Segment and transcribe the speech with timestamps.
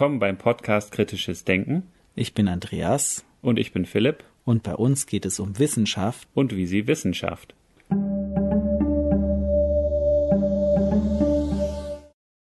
[0.00, 1.92] Willkommen beim Podcast Kritisches Denken.
[2.14, 3.26] Ich bin Andreas.
[3.42, 4.24] Und ich bin Philipp.
[4.46, 6.26] Und bei uns geht es um Wissenschaft.
[6.32, 7.54] Und wie sie Wissenschaft.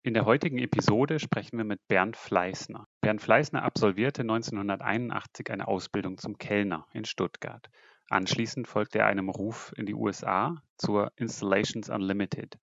[0.02, 2.84] In der heutigen Episode sprechen wir mit Bernd Fleißner.
[3.00, 7.70] Bernd Fleißner absolvierte 1981 eine Ausbildung zum Kellner in Stuttgart.
[8.10, 12.58] Anschließend folgte er einem Ruf in die USA zur Installations Unlimited.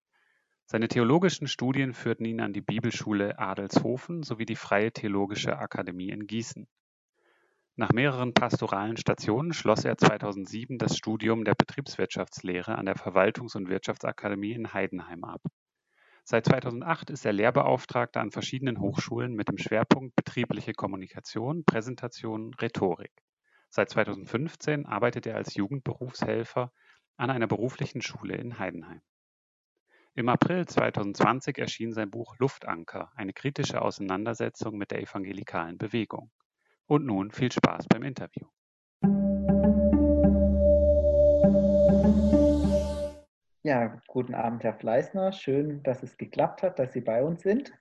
[0.66, 6.26] Seine theologischen Studien führten ihn an die Bibelschule Adelshofen sowie die Freie Theologische Akademie in
[6.26, 6.68] Gießen.
[7.76, 13.68] Nach mehreren pastoralen Stationen schloss er 2007 das Studium der Betriebswirtschaftslehre an der Verwaltungs- und
[13.68, 15.42] Wirtschaftsakademie in Heidenheim ab.
[16.24, 23.12] Seit 2008 ist er Lehrbeauftragter an verschiedenen Hochschulen mit dem Schwerpunkt betriebliche Kommunikation, Präsentation, Rhetorik.
[23.70, 26.72] Seit 2015 arbeitet er als Jugendberufshelfer
[27.18, 29.02] an einer beruflichen Schule in Heidenheim.
[30.16, 36.30] Im April 2020 erschien sein Buch Luftanker, eine kritische Auseinandersetzung mit der evangelikalen Bewegung.
[36.86, 38.46] Und nun viel Spaß beim Interview.
[43.64, 45.32] Ja, guten Abend, Herr Fleißner.
[45.32, 47.74] Schön, dass es geklappt hat, dass Sie bei uns sind.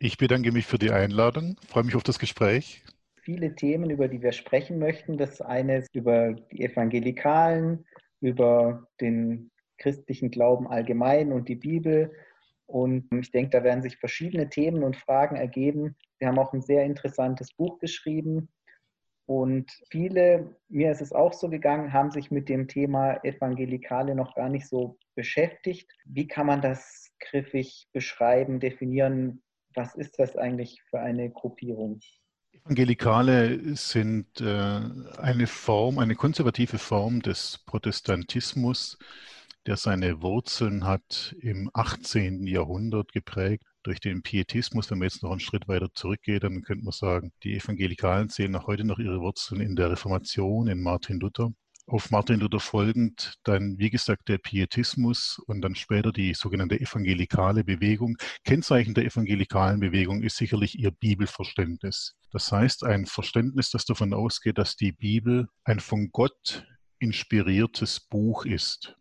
[0.00, 2.82] Ich bedanke mich für die Einladung, freue mich auf das Gespräch.
[3.22, 5.18] Viele Themen, über die wir sprechen möchten.
[5.18, 7.86] Das eine ist über die Evangelikalen,
[8.20, 12.12] über den christlichen Glauben allgemein und die Bibel.
[12.66, 15.96] Und ich denke, da werden sich verschiedene Themen und Fragen ergeben.
[16.18, 18.48] Wir haben auch ein sehr interessantes Buch geschrieben.
[19.26, 24.34] Und viele, mir ist es auch so gegangen, haben sich mit dem Thema Evangelikale noch
[24.34, 25.90] gar nicht so beschäftigt.
[26.04, 29.42] Wie kann man das griffig beschreiben, definieren?
[29.74, 32.00] Was ist das eigentlich für eine Gruppierung?
[32.52, 34.80] Evangelikale sind äh,
[35.18, 38.96] eine Form, eine konservative Form des Protestantismus,
[39.66, 42.46] der seine Wurzeln hat im 18.
[42.46, 44.90] Jahrhundert geprägt durch den Pietismus.
[44.90, 48.54] Wenn man jetzt noch einen Schritt weiter zurückgeht, dann könnte man sagen, die Evangelikalen sehen
[48.54, 51.50] auch heute noch ihre Wurzeln in der Reformation, in Martin Luther.
[51.88, 57.62] Auf Martin Luther folgend dann, wie gesagt, der Pietismus und dann später die sogenannte evangelikale
[57.62, 58.16] Bewegung.
[58.44, 62.16] Kennzeichen der evangelikalen Bewegung ist sicherlich ihr Bibelverständnis.
[62.32, 66.66] Das heißt, ein Verständnis, das davon ausgeht, dass die Bibel ein von Gott
[66.98, 68.95] inspiriertes Buch ist.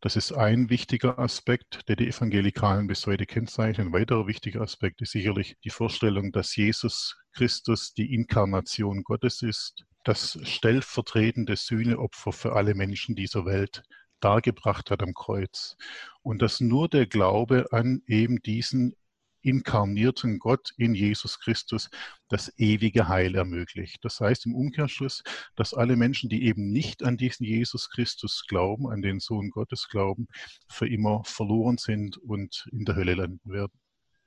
[0.00, 3.88] Das ist ein wichtiger Aspekt, der die Evangelikalen bis heute kennzeichnet.
[3.88, 9.84] Ein weiterer wichtiger Aspekt ist sicherlich die Vorstellung, dass Jesus Christus die Inkarnation Gottes ist,
[10.04, 13.82] das stellvertretende Sühneopfer für alle Menschen dieser Welt
[14.20, 15.76] dargebracht hat am Kreuz.
[16.22, 18.94] Und dass nur der Glaube an eben diesen
[19.42, 21.90] inkarnierten Gott in Jesus Christus
[22.28, 24.04] das ewige Heil ermöglicht.
[24.04, 25.22] Das heißt im Umkehrschluss,
[25.56, 29.88] dass alle Menschen, die eben nicht an diesen Jesus Christus glauben, an den Sohn Gottes
[29.88, 30.26] glauben,
[30.68, 33.78] für immer verloren sind und in der Hölle landen werden.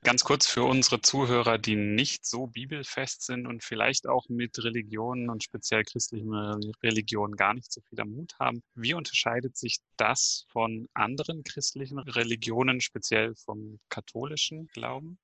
[0.04, 5.30] Ganz kurz für unsere Zuhörer, die nicht so bibelfest sind und vielleicht auch mit Religionen
[5.30, 6.34] und speziell christlichen
[6.82, 8.64] Religionen gar nicht so viel Mut haben.
[8.74, 15.20] Wie unterscheidet sich das von anderen christlichen Religionen, speziell vom katholischen Glauben?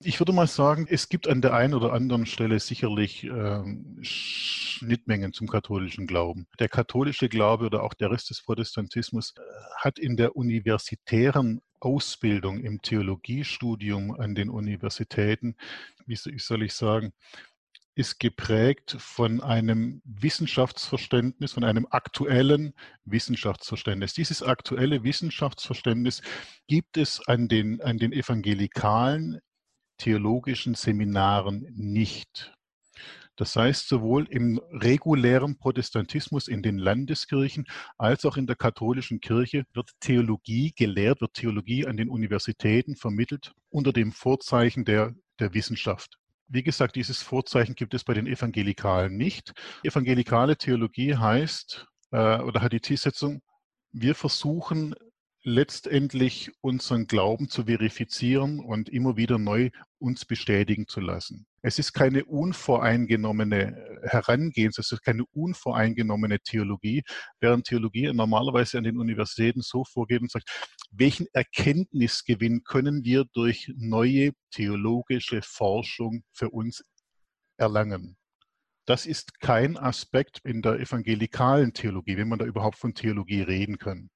[0.00, 3.62] Ich würde mal sagen, es gibt an der einen oder anderen Stelle sicherlich äh,
[4.02, 6.46] Schnittmengen zum katholischen Glauben.
[6.60, 9.40] Der katholische Glaube oder auch der Rest des Protestantismus äh,
[9.76, 15.56] hat in der universitären Ausbildung im Theologiestudium an den Universitäten,
[16.06, 17.12] wie soll ich sagen,
[17.98, 22.72] ist geprägt von einem Wissenschaftsverständnis, von einem aktuellen
[23.04, 24.14] Wissenschaftsverständnis.
[24.14, 26.22] Dieses aktuelle Wissenschaftsverständnis
[26.68, 29.40] gibt es an den, an den evangelikalen
[29.98, 32.54] theologischen Seminaren nicht.
[33.38, 37.66] Das heißt, sowohl im regulären Protestantismus in den Landeskirchen
[37.96, 43.54] als auch in der katholischen Kirche wird Theologie gelehrt, wird Theologie an den Universitäten vermittelt
[43.70, 46.18] unter dem Vorzeichen der, der Wissenschaft.
[46.48, 49.52] Wie gesagt, dieses Vorzeichen gibt es bei den Evangelikalen nicht.
[49.84, 53.40] Evangelikale Theologie heißt äh, oder hat die Zielsetzung,
[53.92, 54.96] wir versuchen
[55.44, 61.46] letztendlich unseren Glauben zu verifizieren und immer wieder neu uns bestätigen zu lassen.
[61.62, 67.02] Es ist keine unvoreingenommene Herangehens, es ist keine unvoreingenommene Theologie,
[67.40, 70.50] während Theologie normalerweise an den Universitäten so vorgeht und sagt,
[70.90, 76.82] welchen Erkenntnisgewinn können wir durch neue theologische Forschung für uns
[77.56, 78.16] erlangen?
[78.86, 83.78] Das ist kein Aspekt in der evangelikalen Theologie, wenn man da überhaupt von Theologie reden
[83.78, 84.08] kann.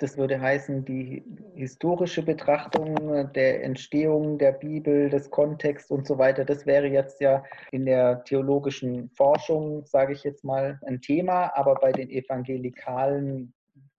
[0.00, 1.22] Das würde heißen, die
[1.54, 7.44] historische Betrachtung der Entstehung der Bibel, des Kontexts und so weiter, das wäre jetzt ja
[7.70, 13.54] in der theologischen Forschung, sage ich jetzt mal, ein Thema, aber bei den Evangelikalen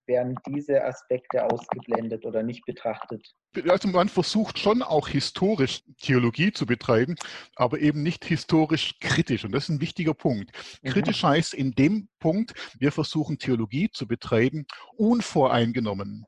[0.07, 3.33] werden diese Aspekte ausgeblendet oder nicht betrachtet?
[3.67, 7.15] Also man versucht schon auch historisch Theologie zu betreiben,
[7.55, 9.45] aber eben nicht historisch kritisch.
[9.45, 10.51] Und das ist ein wichtiger Punkt.
[10.81, 10.89] Mhm.
[10.89, 14.65] Kritisch heißt in dem Punkt, wir versuchen Theologie zu betreiben,
[14.97, 16.25] unvoreingenommen.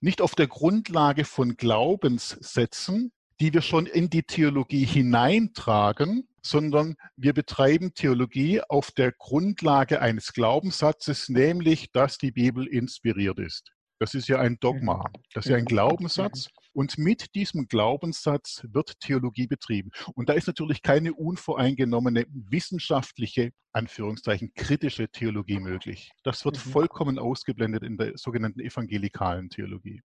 [0.00, 3.12] Nicht auf der Grundlage von Glaubenssätzen,
[3.42, 10.32] die wir schon in die Theologie hineintragen, sondern wir betreiben Theologie auf der Grundlage eines
[10.32, 13.72] Glaubenssatzes, nämlich, dass die Bibel inspiriert ist.
[13.98, 15.22] Das ist ja ein Dogma, mhm.
[15.34, 15.66] das ist ja ein mhm.
[15.66, 16.46] Glaubenssatz.
[16.46, 16.62] Mhm.
[16.74, 19.90] Und mit diesem Glaubenssatz wird Theologie betrieben.
[20.14, 26.12] Und da ist natürlich keine unvoreingenommene wissenschaftliche, Anführungszeichen, kritische Theologie möglich.
[26.22, 30.00] Das wird vollkommen ausgeblendet in der sogenannten evangelikalen Theologie.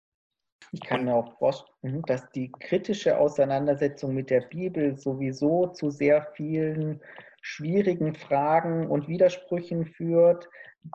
[0.72, 6.28] Ich kann mir auch vorstellen, dass die kritische Auseinandersetzung mit der Bibel sowieso zu sehr
[6.36, 7.02] vielen
[7.42, 10.50] schwierigen Fragen und Widersprüchen führt,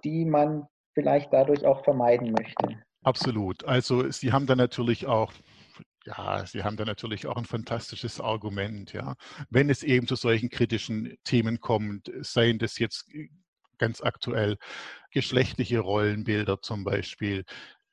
[0.04, 2.82] die man vielleicht dadurch auch vermeiden möchte.
[3.02, 3.64] Absolut.
[3.64, 5.32] Also Sie haben da natürlich auch
[6.04, 9.14] ja, Sie haben da natürlich auch ein fantastisches Argument, ja.
[9.50, 13.08] Wenn es eben zu solchen kritischen Themen kommt, seien das jetzt
[13.78, 14.58] ganz aktuell
[15.12, 17.44] geschlechtliche Rollenbilder zum Beispiel,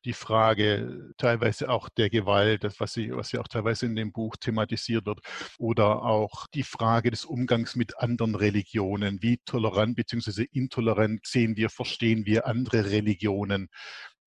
[0.06, 4.12] die Frage teilweise auch der Gewalt, das, was, sie, was ja auch teilweise in dem
[4.12, 5.20] Buch thematisiert wird,
[5.58, 9.22] oder auch die Frage des Umgangs mit anderen Religionen.
[9.22, 10.46] Wie tolerant bzw.
[10.52, 13.70] intolerant sehen wir, verstehen wir andere Religionen?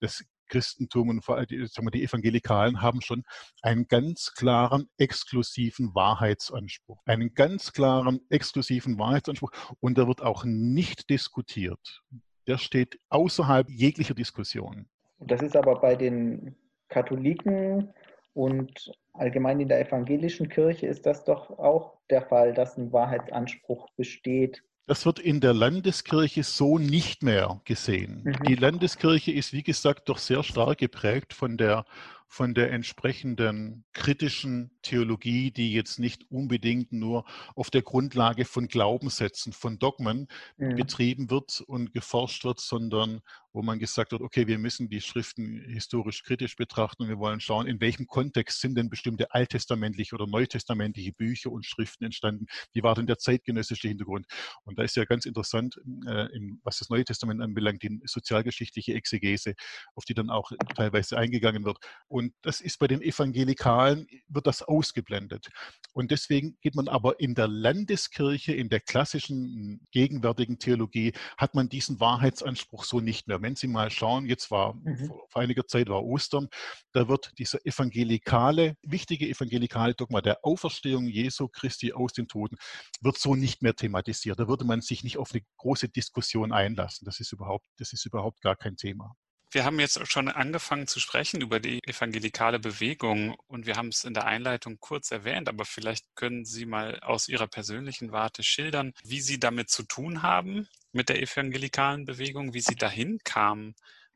[0.00, 3.24] Das Christentum und vor allem die, sagen wir, die Evangelikalen haben schon
[3.62, 7.00] einen ganz klaren, exklusiven Wahrheitsanspruch.
[7.06, 9.50] Einen ganz klaren, exklusiven Wahrheitsanspruch.
[9.80, 12.02] Und der wird auch nicht diskutiert.
[12.46, 14.90] Der steht außerhalb jeglicher Diskussion.
[15.26, 16.56] Das ist aber bei den
[16.88, 17.92] Katholiken
[18.34, 23.88] und allgemein in der evangelischen Kirche ist das doch auch der Fall, dass ein Wahrheitsanspruch
[23.96, 24.62] besteht.
[24.86, 28.22] Das wird in der Landeskirche so nicht mehr gesehen.
[28.24, 28.44] Mhm.
[28.46, 31.84] Die Landeskirche ist, wie gesagt, doch sehr stark geprägt von der
[32.32, 39.52] von der entsprechenden kritischen Theologie, die jetzt nicht unbedingt nur auf der Grundlage von Glaubenssätzen,
[39.52, 40.74] von Dogmen mhm.
[40.74, 43.20] betrieben wird und geforscht wird, sondern
[43.52, 47.40] wo man gesagt hat, okay, wir müssen die Schriften historisch kritisch betrachten und wir wollen
[47.40, 52.82] schauen, in welchem Kontext sind denn bestimmte alttestamentliche oder neutestamentliche Bücher und Schriften entstanden, wie
[52.82, 54.26] war denn der zeitgenössische Hintergrund.
[54.64, 55.76] Und da ist ja ganz interessant,
[56.06, 56.28] äh,
[56.62, 59.54] was das Neue Testament anbelangt, die sozialgeschichtliche Exegese,
[59.94, 61.78] auf die dann auch teilweise eingegangen wird.
[62.08, 65.50] Und das ist bei den Evangelikalen, wird das ausgeblendet.
[65.92, 71.68] Und deswegen geht man aber in der Landeskirche, in der klassischen gegenwärtigen Theologie, hat man
[71.68, 75.12] diesen Wahrheitsanspruch so nicht mehr wenn Sie mal schauen, jetzt war mhm.
[75.28, 76.48] vor, einiger Zeit war Ostern,
[76.92, 82.56] da wird dieser evangelikale, wichtige evangelikale Dogma der Auferstehung Jesu Christi aus den Toten,
[83.00, 84.38] wird so nicht mehr thematisiert.
[84.38, 87.04] Da würde man sich nicht auf eine große Diskussion einlassen.
[87.04, 89.14] Das ist überhaupt, das ist überhaupt gar kein Thema.
[89.54, 94.04] Wir haben jetzt schon angefangen zu sprechen über die evangelikale Bewegung und wir haben es
[94.04, 98.94] in der Einleitung kurz erwähnt, aber vielleicht können Sie mal aus Ihrer persönlichen Warte schildern,
[99.04, 103.74] wie Sie damit zu tun haben mit der evangelikalen Bewegung, wie Sie dahin kamen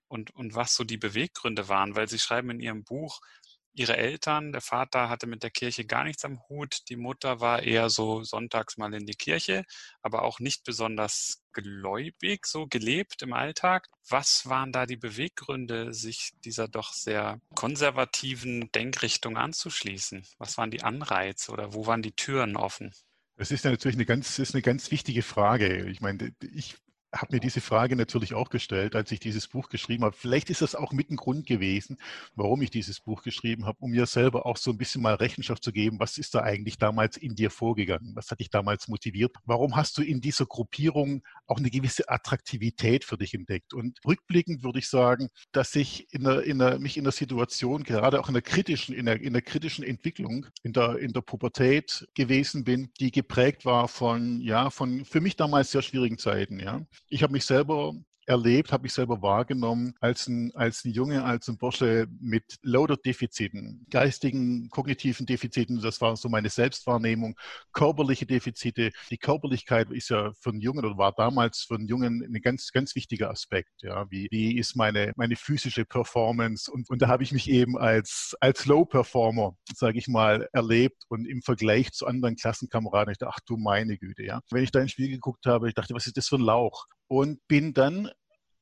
[0.09, 3.21] und, und was so die Beweggründe waren, weil Sie schreiben in Ihrem Buch,
[3.79, 7.63] ihre Eltern, der Vater hatte mit der Kirche gar nichts am Hut, die Mutter war
[7.63, 9.65] eher so sonntags mal in die Kirche,
[10.03, 13.89] aber auch nicht besonders gläubig, so gelebt im Alltag.
[14.09, 20.27] Was waren da die Beweggründe, sich dieser doch sehr konservativen Denkrichtung anzuschließen?
[20.39, 22.95] Was waren die Anreize oder wo waren die Türen offen?
[23.37, 25.87] Das ist natürlich eine ganz, ist eine ganz wichtige Frage.
[25.89, 26.77] Ich meine, ich
[27.21, 30.17] habe mir diese Frage natürlich auch gestellt, als ich dieses Buch geschrieben habe.
[30.17, 31.99] Vielleicht ist das auch mit ein Grund gewesen,
[32.35, 35.63] warum ich dieses Buch geschrieben habe, um mir selber auch so ein bisschen mal Rechenschaft
[35.63, 38.13] zu geben, was ist da eigentlich damals in dir vorgegangen?
[38.15, 39.35] Was hat dich damals motiviert?
[39.45, 43.75] Warum hast du in dieser Gruppierung auch eine gewisse Attraktivität für dich entdeckt?
[43.75, 47.85] Und rückblickend würde ich sagen, dass ich in der, in der, mich in der Situation,
[47.85, 51.21] gerade auch in der kritischen, in der, in der kritischen Entwicklung, in der, in der
[51.21, 56.59] Pubertät gewesen bin, die geprägt war von, ja, von für mich damals sehr schwierigen Zeiten,
[56.59, 57.95] ja ich habe mich selber
[58.27, 62.97] erlebt, habe ich selber wahrgenommen als ein, als ein Junge, als ein Bursche mit lauter
[62.97, 65.81] Defiziten, geistigen, kognitiven Defiziten.
[65.81, 67.37] Das war so meine Selbstwahrnehmung,
[67.73, 68.91] körperliche Defizite.
[69.11, 72.73] Die Körperlichkeit ist ja für einen Jungen oder war damals für einen Jungen ein ganz,
[72.73, 73.71] ganz wichtiger Aspekt.
[73.83, 76.71] Ja, wie, wie ist meine, meine physische Performance?
[76.71, 81.27] Und, und da habe ich mich eben als, als Low-Performer, sage ich mal, erlebt und
[81.27, 84.41] im Vergleich zu anderen Klassenkameraden, ich dachte, ach du meine Güte, ja.
[84.51, 86.87] Wenn ich da ins Spiel geguckt habe, ich dachte, was ist das für ein Lauch?
[87.09, 88.11] Und bin dann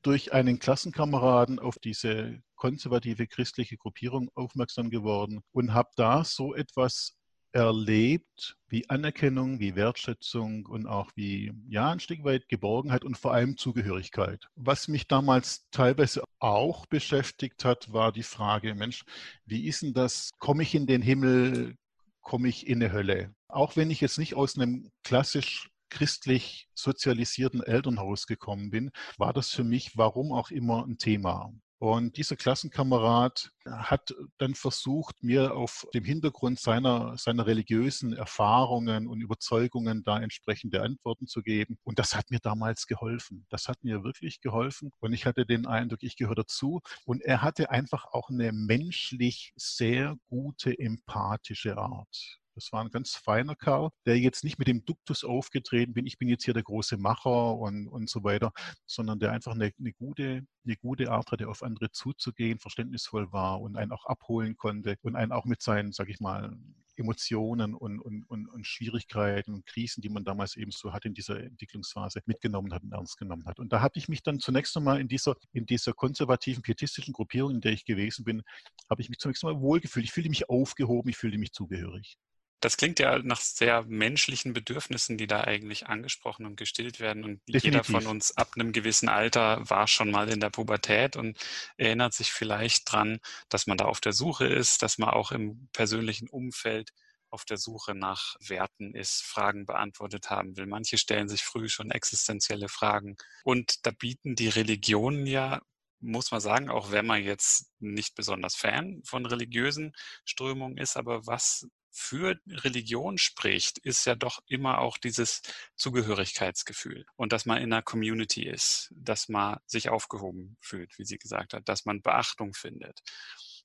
[0.02, 7.16] durch einen Klassenkameraden auf diese konservative christliche Gruppierung aufmerksam geworden und habe da so etwas
[7.54, 13.32] erlebt, wie Anerkennung, wie Wertschätzung und auch wie, ja, ein Stück weit Geborgenheit und vor
[13.32, 14.48] allem Zugehörigkeit.
[14.56, 19.04] Was mich damals teilweise auch beschäftigt hat, war die Frage, Mensch,
[19.46, 21.76] wie ist denn das, komme ich in den Himmel,
[22.22, 23.32] komme ich in eine Hölle?
[23.46, 29.50] Auch wenn ich jetzt nicht aus einem klassisch christlich sozialisierten Elternhaus gekommen bin, war das
[29.50, 31.52] für mich, warum auch immer, ein Thema.
[31.84, 39.20] Und dieser Klassenkamerad hat dann versucht, mir auf dem Hintergrund seiner, seiner religiösen Erfahrungen und
[39.20, 41.76] Überzeugungen da entsprechende Antworten zu geben.
[41.82, 43.44] Und das hat mir damals geholfen.
[43.50, 44.92] Das hat mir wirklich geholfen.
[45.00, 46.80] Und ich hatte den Eindruck, ich gehöre dazu.
[47.04, 52.40] Und er hatte einfach auch eine menschlich sehr gute, empathische Art.
[52.54, 56.18] Das war ein ganz feiner Kerl, der jetzt nicht mit dem Duktus aufgetreten bin, ich
[56.18, 58.52] bin jetzt hier der große Macher und, und so weiter,
[58.86, 63.60] sondern der einfach eine, eine, gute, eine gute Art hatte, auf andere zuzugehen, verständnisvoll war
[63.60, 66.56] und einen auch abholen konnte und einen auch mit seinen, sag ich mal,
[66.96, 71.14] Emotionen und, und, und, und, Schwierigkeiten und Krisen, die man damals eben so hat in
[71.14, 73.58] dieser Entwicklungsphase, mitgenommen hat und ernst genommen hat.
[73.58, 77.52] Und da habe ich mich dann zunächst einmal in dieser, in dieser konservativen, pietistischen Gruppierung,
[77.52, 78.42] in der ich gewesen bin,
[78.88, 80.04] habe ich mich zunächst einmal wohlgefühlt.
[80.04, 82.16] Ich fühlte mich aufgehoben, ich fühlte mich zugehörig.
[82.64, 87.22] Das klingt ja nach sehr menschlichen Bedürfnissen, die da eigentlich angesprochen und gestillt werden.
[87.22, 87.64] Und Definitiv.
[87.64, 91.38] jeder von uns ab einem gewissen Alter war schon mal in der Pubertät und
[91.76, 93.18] erinnert sich vielleicht dran,
[93.50, 96.92] dass man da auf der Suche ist, dass man auch im persönlichen Umfeld
[97.28, 100.64] auf der Suche nach Werten ist, Fragen beantwortet haben will.
[100.64, 103.16] Manche stellen sich früh schon existenzielle Fragen.
[103.42, 105.60] Und da bieten die Religionen ja
[106.00, 109.94] muss man sagen, auch wenn man jetzt nicht besonders Fan von religiösen
[110.26, 115.42] Strömungen ist, aber was für Religion spricht, ist ja doch immer auch dieses
[115.76, 121.18] Zugehörigkeitsgefühl und dass man in einer Community ist, dass man sich aufgehoben fühlt, wie sie
[121.18, 123.00] gesagt hat, dass man Beachtung findet,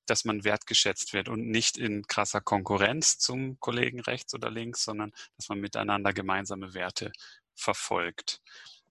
[0.06, 5.12] dass man wertgeschätzt wird und nicht in krasser Konkurrenz zum Kollegen rechts oder links, sondern
[5.36, 7.12] dass man miteinander gemeinsame Werte
[7.56, 8.42] verfolgt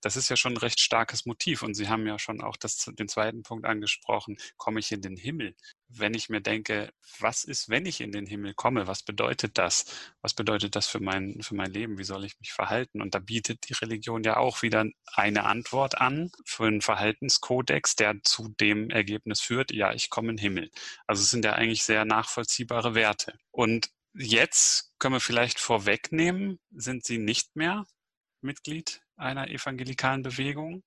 [0.01, 1.63] das ist ja schon ein recht starkes Motiv.
[1.63, 5.17] Und Sie haben ja schon auch das, den zweiten Punkt angesprochen, komme ich in den
[5.17, 5.55] Himmel?
[5.89, 8.87] Wenn ich mir denke, was ist, wenn ich in den Himmel komme?
[8.87, 9.87] Was bedeutet das?
[10.21, 11.99] Was bedeutet das für mein, für mein Leben?
[11.99, 13.01] Wie soll ich mich verhalten?
[13.01, 18.23] Und da bietet die Religion ja auch wieder eine Antwort an für einen Verhaltenskodex, der
[18.23, 20.71] zu dem Ergebnis führt, ja, ich komme in den Himmel.
[21.07, 23.39] Also es sind ja eigentlich sehr nachvollziehbare Werte.
[23.51, 27.87] Und jetzt können wir vielleicht vorwegnehmen, sind Sie nicht mehr
[28.41, 30.83] Mitglied einer evangelikalen Bewegung,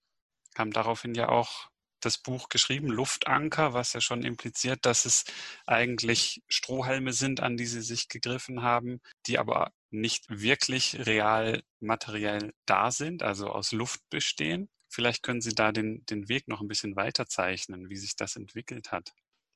[0.57, 1.69] haben daraufhin ja auch
[2.01, 5.23] das Buch geschrieben, Luftanker, was ja schon impliziert, dass es
[5.67, 12.53] eigentlich Strohhalme sind, an die sie sich gegriffen haben, die aber nicht wirklich real materiell
[12.65, 14.69] da sind, also aus Luft bestehen.
[14.89, 18.35] Vielleicht können Sie da den, den Weg noch ein bisschen weiter zeichnen, wie sich das
[18.35, 19.13] entwickelt hat.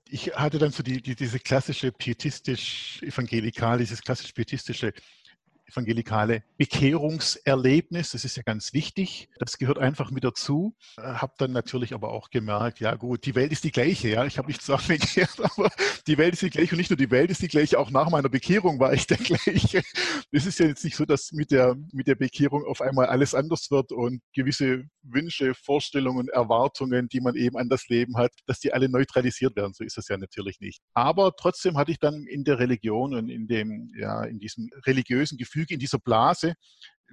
[0.07, 4.93] Ich hatte dann so die, die diese klassische pietistisch-evangelikal, dieses klassisch pietistische
[5.67, 8.11] evangelikale Bekehrungserlebnis.
[8.11, 9.29] Das ist ja ganz wichtig.
[9.39, 10.75] Das gehört einfach mit dazu.
[10.97, 14.09] Äh, habe dann natürlich aber auch gemerkt, ja gut, die Welt ist die gleiche.
[14.09, 15.69] Ja, ich habe mich zwar bekehrt, aber
[16.07, 17.79] die Welt ist die gleiche und nicht nur die Welt ist die gleiche.
[17.79, 19.81] Auch nach meiner Bekehrung war ich der gleiche.
[20.31, 23.33] Es ist ja jetzt nicht so, dass mit der mit der Bekehrung auf einmal alles
[23.33, 28.59] anders wird und gewisse Wünsche, Vorstellungen, Erwartungen, die man eben an das Leben hat, dass
[28.59, 29.73] die alle neutralisiert werden.
[29.73, 30.81] So ist das ja natürlich nicht.
[30.93, 35.37] Aber trotzdem hatte ich dann in der Religion und in dem ja in diesem religiösen
[35.37, 36.55] Gefühl Gefüge in dieser Blase,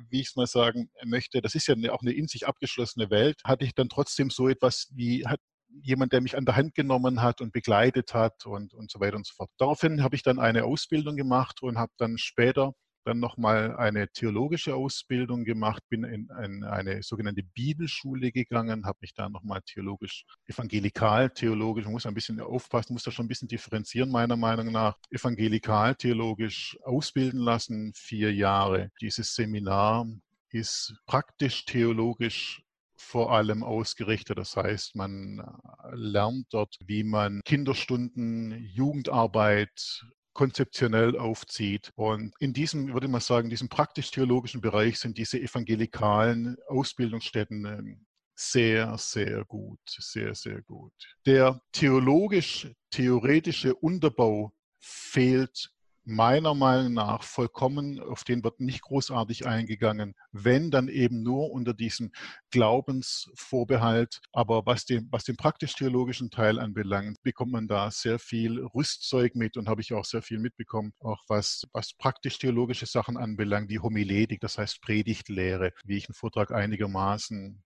[0.08, 3.40] wie ich es mal sagen möchte, das ist ja auch eine in sich abgeschlossene Welt,
[3.44, 5.40] hatte ich dann trotzdem so etwas wie, hat
[5.82, 9.16] jemand, der mich an der Hand genommen hat und begleitet hat und, und so weiter
[9.16, 9.50] und so fort.
[9.58, 12.72] Daraufhin habe ich dann eine Ausbildung gemacht und habe dann später
[13.04, 19.28] dann nochmal eine theologische Ausbildung gemacht, bin in eine sogenannte Bibelschule gegangen, habe mich da
[19.28, 24.11] nochmal theologisch, evangelikal theologisch, man muss ein bisschen aufpassen, muss da schon ein bisschen differenzieren,
[24.11, 28.90] meiner Meinung nach, evangelikal theologisch ausbilden lassen, vier Jahre.
[29.00, 30.06] Dieses Seminar
[30.50, 32.62] ist praktisch theologisch
[32.94, 34.38] vor allem ausgerichtet.
[34.38, 35.44] Das heißt, man
[35.92, 41.90] lernt dort, wie man Kinderstunden, Jugendarbeit, konzeptionell aufzieht.
[41.94, 48.96] Und in diesem, würde man sagen, diesem praktisch-theologischen Bereich sind diese evangelikalen Ausbildungsstätten ähm, sehr,
[48.98, 50.92] sehr gut, sehr, sehr gut.
[51.26, 55.70] Der theologisch-theoretische Unterbau fehlt
[56.04, 61.75] meiner Meinung nach vollkommen, auf den wird nicht großartig eingegangen, wenn dann eben nur unter
[61.75, 62.11] diesem
[62.50, 64.21] Glaubensvorbehalt.
[64.32, 69.56] Aber was den, was den praktisch-theologischen Teil anbelangt, bekommt man da sehr viel Rüstzeug mit
[69.56, 74.40] und habe ich auch sehr viel mitbekommen, auch was, was praktisch-theologische Sachen anbelangt, wie Homiletik,
[74.40, 77.62] das heißt Predigtlehre, wie ich einen Vortrag einigermaßen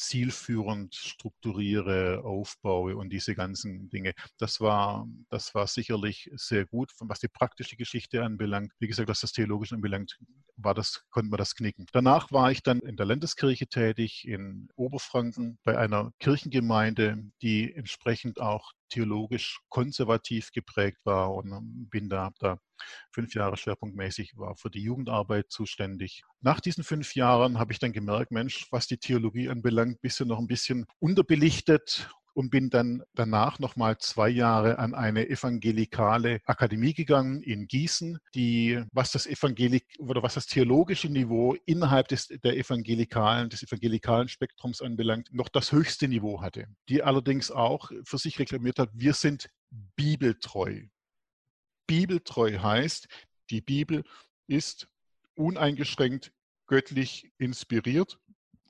[0.00, 4.14] zielführend strukturiere, aufbaue und diese ganzen Dinge.
[4.38, 8.72] Das war, das war sicherlich sehr gut, was die praktische Geschichte anbelangt.
[8.78, 10.18] Wie gesagt, was das Theologische anbelangt,
[10.56, 11.86] war das, konnte man das knicken.
[11.92, 18.40] Danach war ich dann in der Landeskirche tätig in Oberfranken bei einer Kirchengemeinde, die entsprechend
[18.40, 22.58] auch theologisch konservativ geprägt war und ähm, bin da, da
[23.12, 26.22] fünf Jahre schwerpunktmäßig war für die Jugendarbeit zuständig.
[26.40, 30.24] Nach diesen fünf Jahren habe ich dann gemerkt, Mensch, was die Theologie anbelangt, bist du
[30.24, 36.94] noch ein bisschen unterbelichtet und bin dann danach nochmal zwei Jahre an eine evangelikale Akademie
[36.94, 42.56] gegangen in Gießen, die, was das Evangelik oder was das theologische Niveau innerhalb des, der
[42.56, 46.66] evangelikalen, des evangelikalen Spektrums anbelangt, noch das höchste Niveau hatte.
[46.88, 49.50] Die allerdings auch für sich reklamiert hat, wir sind
[49.96, 50.82] bibeltreu.
[51.86, 53.08] Bibeltreu heißt,
[53.50, 54.04] die Bibel
[54.46, 54.88] ist
[55.34, 56.32] uneingeschränkt
[56.66, 58.18] göttlich inspiriert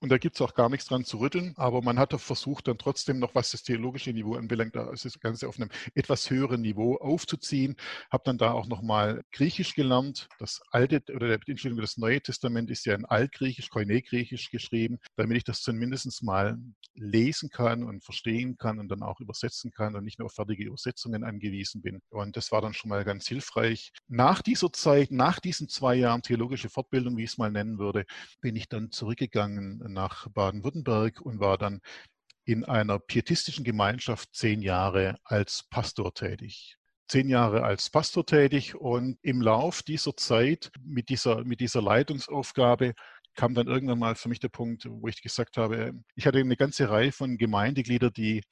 [0.01, 2.79] und da gibt es auch gar nichts dran zu rütteln, aber man hat versucht, dann
[2.79, 7.77] trotzdem noch, was das theologische Niveau anbelangt, das Ganze auf einem etwas höheren Niveau aufzuziehen.
[8.11, 10.29] Habe dann da auch nochmal Griechisch gelernt.
[10.39, 15.45] Das alte oder Entschuldigung, das Neue Testament ist ja in Altgriechisch, Koine-Griechisch geschrieben, damit ich
[15.45, 16.59] das zumindest mal
[16.95, 20.65] lesen kann und verstehen kann und dann auch übersetzen kann und nicht nur auf fertige
[20.65, 22.01] Übersetzungen angewiesen bin.
[22.09, 23.93] Und das war dann schon mal ganz hilfreich.
[24.09, 28.07] Nach dieser Zeit, nach diesen zwei Jahren theologische Fortbildung, wie ich es mal nennen würde,
[28.41, 31.81] bin ich dann zurückgegangen nach Baden-Württemberg und war dann
[32.45, 36.77] in einer pietistischen Gemeinschaft zehn Jahre als Pastor tätig.
[37.09, 42.95] Zehn Jahre als Pastor tätig und im Lauf dieser Zeit mit dieser, mit dieser Leitungsaufgabe
[43.35, 46.57] kam dann irgendwann mal für mich der Punkt, wo ich gesagt habe, ich hatte eine
[46.57, 48.43] ganze Reihe von Gemeindegliedern, die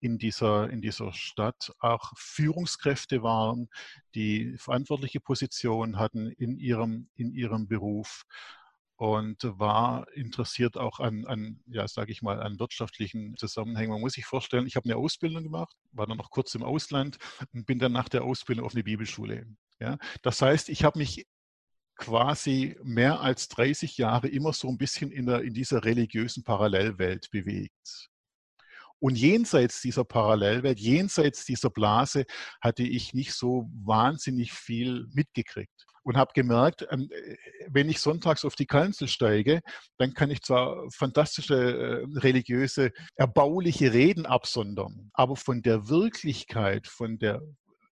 [0.00, 3.68] in dieser, in dieser Stadt auch Führungskräfte waren,
[4.14, 8.24] die verantwortliche Positionen hatten in ihrem, in ihrem Beruf
[8.96, 13.90] und war interessiert auch an, an ja, sage ich mal, an wirtschaftlichen Zusammenhängen.
[13.90, 17.18] Man muss sich vorstellen, ich habe eine Ausbildung gemacht, war dann noch kurz im Ausland
[17.52, 19.46] und bin dann nach der Ausbildung auf eine Bibelschule.
[19.80, 21.26] Ja, das heißt, ich habe mich
[21.96, 27.30] quasi mehr als 30 Jahre immer so ein bisschen in, der, in dieser religiösen Parallelwelt
[27.30, 28.08] bewegt.
[28.98, 32.24] Und jenseits dieser Parallelwelt, jenseits dieser Blase,
[32.62, 37.36] hatte ich nicht so wahnsinnig viel mitgekriegt und habe gemerkt, ähm, äh,
[37.68, 39.60] wenn ich sonntags auf die Kanzel steige,
[39.98, 47.18] dann kann ich zwar fantastische äh, religiöse, erbauliche Reden absondern, aber von der Wirklichkeit, von
[47.18, 47.42] der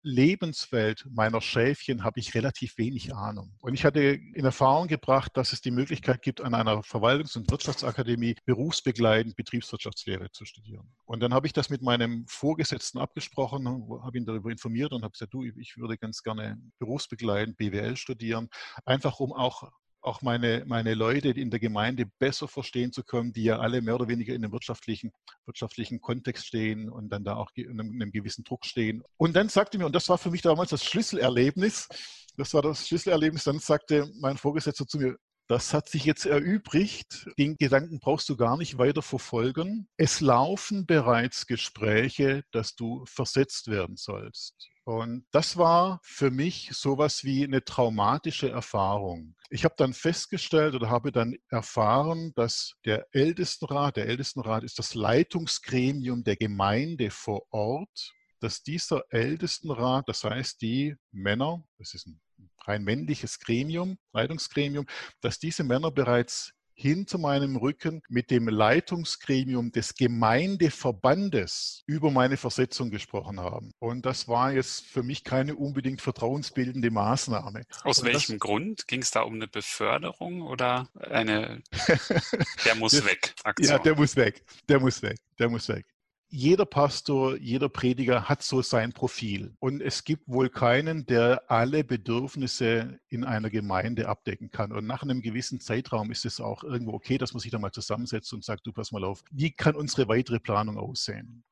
[0.04, 3.56] Lebenswelt meiner Schäfchen habe ich relativ wenig Ahnung.
[3.60, 7.50] Und ich hatte in Erfahrung gebracht, dass es die Möglichkeit gibt, an einer Verwaltungs- und
[7.50, 10.94] Wirtschaftsakademie berufsbegleitend Betriebswirtschaftslehre zu studieren.
[11.06, 15.12] Und dann habe ich das mit meinem Vorgesetzten abgesprochen, habe ihn darüber informiert und habe
[15.12, 18.48] gesagt, du, ich würde ganz gerne berufsbegleitend BWL studieren,
[18.84, 19.70] einfach um auch
[20.04, 23.94] auch meine, meine Leute in der Gemeinde besser verstehen zu können, die ja alle mehr
[23.94, 25.12] oder weniger in einem wirtschaftlichen,
[25.46, 29.02] wirtschaftlichen Kontext stehen und dann da auch in einem, in einem gewissen Druck stehen.
[29.16, 31.88] Und dann sagte mir, und das war für mich damals das Schlüsselerlebnis,
[32.36, 35.16] das war das Schlüsselerlebnis, dann sagte mein Vorgesetzter zu mir,
[35.48, 37.26] das hat sich jetzt erübrigt.
[37.38, 39.88] Den Gedanken brauchst du gar nicht weiter verfolgen.
[39.96, 44.70] Es laufen bereits Gespräche, dass du versetzt werden sollst.
[44.84, 49.34] Und das war für mich sowas wie eine traumatische Erfahrung.
[49.48, 54.94] Ich habe dann festgestellt oder habe dann erfahren, dass der Ältestenrat, der Ältestenrat ist das
[54.94, 62.20] Leitungsgremium der Gemeinde vor Ort, dass dieser Ältestenrat, das heißt die Männer, das ist ein
[62.66, 64.86] rein männliches Gremium, Leitungsgremium,
[65.20, 72.90] dass diese Männer bereits hinter meinem Rücken mit dem Leitungsgremium des Gemeindeverbandes über meine Versetzung
[72.90, 73.70] gesprochen haben.
[73.78, 77.62] Und das war jetzt für mich keine unbedingt vertrauensbildende Maßnahme.
[77.84, 78.88] Aus Und welchem das, Grund?
[78.88, 81.62] Ging es da um eine Beförderung oder eine,
[82.64, 83.34] der muss weg?
[83.44, 83.70] Aktion?
[83.70, 84.42] Ja, der muss weg.
[84.68, 85.18] Der muss weg.
[85.38, 85.86] Der muss weg
[86.34, 89.54] jeder Pastor, jeder Prediger hat so sein Profil.
[89.60, 94.72] Und es gibt wohl keinen, der alle Bedürfnisse in einer Gemeinde abdecken kann.
[94.72, 97.70] Und nach einem gewissen Zeitraum ist es auch irgendwo okay, dass man sich da mal
[97.70, 101.44] zusammensetzt und sagt, du pass mal auf, wie kann unsere weitere Planung aussehen?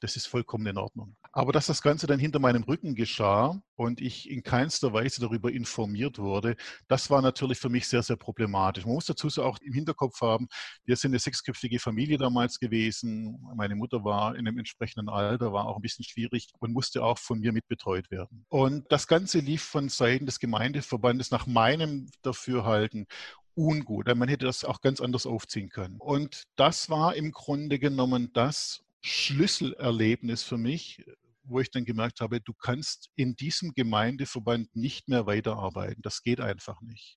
[0.00, 1.16] Das ist vollkommen in Ordnung.
[1.32, 5.50] Aber dass das Ganze dann hinter meinem Rücken geschah und ich in keinster Weise darüber
[5.50, 6.56] informiert wurde,
[6.88, 8.84] das war natürlich für mich sehr, sehr problematisch.
[8.84, 10.48] Man muss dazu so auch im Hinterkopf haben,
[10.84, 13.38] wir sind eine sechsköpfige Familie damals gewesen.
[13.54, 17.18] Meine Mutter war in einem entsprechenden Alter, war auch ein bisschen schwierig und musste auch
[17.18, 18.44] von mir mitbetreut werden.
[18.48, 23.06] Und das Ganze lief von Seiten des Gemeindeverbandes nach meinem Dafürhalten
[23.56, 24.06] ungut.
[24.14, 25.96] Man hätte das auch ganz anders aufziehen können.
[25.98, 31.04] Und das war im Grunde genommen das, Schlüsselerlebnis für mich,
[31.48, 36.02] wo ich dann gemerkt habe, du kannst in diesem Gemeindeverband nicht mehr weiterarbeiten.
[36.02, 37.16] Das geht einfach nicht.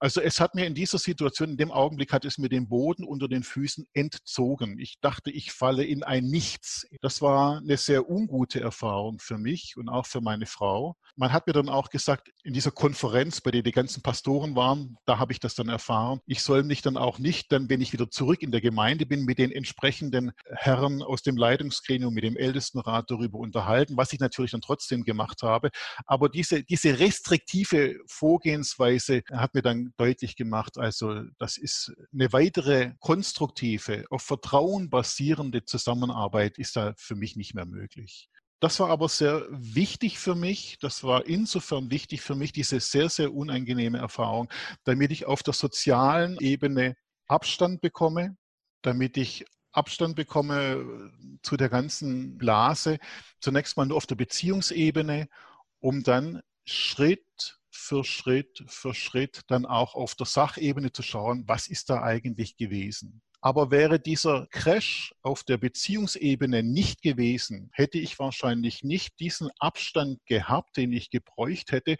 [0.00, 3.04] Also es hat mir in dieser Situation, in dem Augenblick hat es mir den Boden
[3.04, 4.78] unter den Füßen entzogen.
[4.78, 6.86] Ich dachte, ich falle in ein Nichts.
[7.00, 10.96] Das war eine sehr ungute Erfahrung für mich und auch für meine Frau.
[11.16, 14.96] Man hat mir dann auch gesagt, in dieser Konferenz, bei der die ganzen Pastoren waren,
[15.04, 17.92] da habe ich das dann erfahren, ich soll mich dann auch nicht, dann wenn ich
[17.92, 22.36] wieder zurück in der Gemeinde bin, mit den entsprechenden Herren aus dem Leitungsgremium, mit dem
[22.36, 25.70] Ältestenrat darüber unterhalten, was ich natürlich dann trotzdem gemacht habe.
[26.06, 32.92] Aber diese, diese restriktive Vorgehensweise hat mir dann deutlich gemacht, also das ist eine weitere
[33.00, 38.28] konstruktive, auf Vertrauen basierende Zusammenarbeit ist da für mich nicht mehr möglich.
[38.60, 40.78] Das war aber sehr wichtig für mich.
[40.80, 44.48] Das war insofern wichtig für mich, diese sehr, sehr unangenehme Erfahrung,
[44.84, 46.96] damit ich auf der sozialen Ebene
[47.28, 48.36] Abstand bekomme,
[48.82, 49.44] damit ich
[49.78, 51.12] Abstand bekomme
[51.42, 52.98] zu der ganzen Blase.
[53.40, 55.28] Zunächst mal nur auf der Beziehungsebene,
[55.78, 61.68] um dann Schritt für Schritt für Schritt dann auch auf der Sachebene zu schauen, was
[61.68, 63.22] ist da eigentlich gewesen.
[63.40, 70.18] Aber wäre dieser Crash auf der Beziehungsebene nicht gewesen, hätte ich wahrscheinlich nicht diesen Abstand
[70.26, 71.96] gehabt, den ich gebräucht hätte,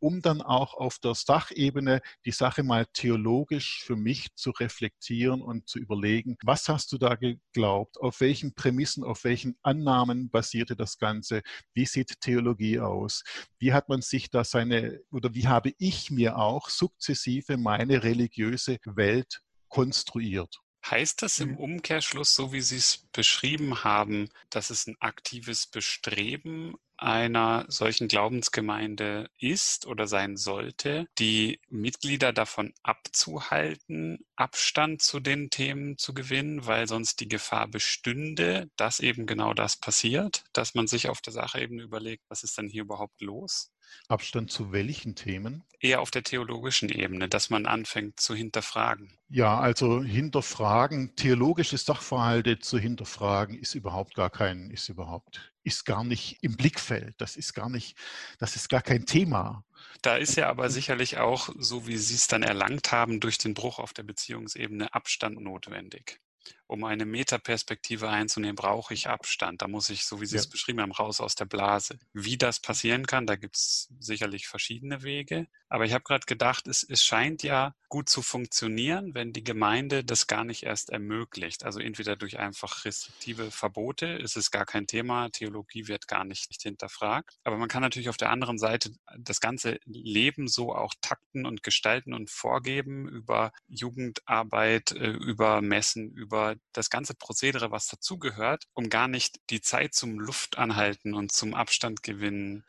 [0.00, 5.68] um dann auch auf der Sachebene die Sache mal theologisch für mich zu reflektieren und
[5.68, 10.98] zu überlegen, was hast du da geglaubt, auf welchen Prämissen, auf welchen Annahmen basierte das
[10.98, 11.42] Ganze,
[11.74, 13.22] wie sieht Theologie aus,
[13.58, 18.78] wie hat man sich da seine, oder wie habe ich mir auch sukzessive meine religiöse
[18.84, 20.60] Welt konstruiert.
[20.90, 21.58] Heißt das im mhm.
[21.58, 29.28] Umkehrschluss, so wie Sie es beschrieben haben, dass es ein aktives Bestreben einer solchen Glaubensgemeinde
[29.38, 36.86] ist oder sein sollte, die Mitglieder davon abzuhalten, Abstand zu den Themen zu gewinnen, weil
[36.86, 41.82] sonst die Gefahr bestünde, dass eben genau das passiert, dass man sich auf der Sachebene
[41.82, 43.70] überlegt, was ist denn hier überhaupt los?
[44.08, 45.64] Abstand zu welchen Themen?
[45.80, 49.18] Eher auf der theologischen Ebene, dass man anfängt zu hinterfragen.
[49.28, 56.04] Ja, also hinterfragen, theologische Sachverhalte zu hinterfragen, ist überhaupt gar kein, ist überhaupt, ist gar
[56.04, 57.14] nicht im Blickfeld.
[57.18, 57.96] Das ist gar nicht,
[58.38, 59.64] das ist gar kein Thema.
[60.02, 63.54] Da ist ja aber sicherlich auch, so wie Sie es dann erlangt haben, durch den
[63.54, 66.20] Bruch auf der Beziehungsebene Abstand notwendig
[66.66, 69.62] um eine Metaperspektive einzunehmen, brauche ich Abstand.
[69.62, 70.40] Da muss ich, so wie Sie ja.
[70.40, 71.98] es beschrieben haben, raus aus der Blase.
[72.12, 75.46] Wie das passieren kann, da gibt es sicherlich verschiedene Wege.
[75.68, 80.04] Aber ich habe gerade gedacht, es, es scheint ja gut zu funktionieren, wenn die Gemeinde
[80.04, 81.64] das gar nicht erst ermöglicht.
[81.64, 86.50] Also entweder durch einfach restriktive Verbote, ist es gar kein Thema, Theologie wird gar nicht,
[86.50, 87.38] nicht hinterfragt.
[87.44, 91.62] Aber man kann natürlich auf der anderen Seite das ganze Leben so auch takten und
[91.62, 98.88] gestalten und vorgeben über Jugendarbeit, äh, über Messen, über das ganze Prozedere, was dazugehört, um
[98.88, 102.64] gar nicht die Zeit zum Luftanhalten und zum Abstandgewinnen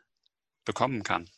[0.64, 1.28] bekommen kann.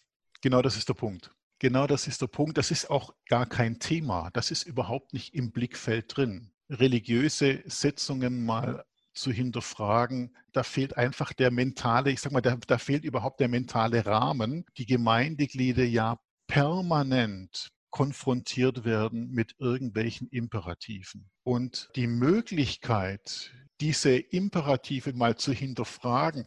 [0.41, 1.33] Genau das ist der Punkt.
[1.59, 2.57] Genau das ist der Punkt.
[2.57, 4.31] Das ist auch gar kein Thema.
[4.33, 6.53] Das ist überhaupt nicht im Blickfeld drin.
[6.71, 12.79] Religiöse Setzungen mal zu hinterfragen, da fehlt einfach der mentale, ich sag mal, da, da
[12.79, 14.65] fehlt überhaupt der mentale Rahmen.
[14.79, 21.29] Die Gemeindeglieder ja permanent konfrontiert werden mit irgendwelchen Imperativen.
[21.43, 26.47] Und die Möglichkeit, diese Imperative mal zu hinterfragen,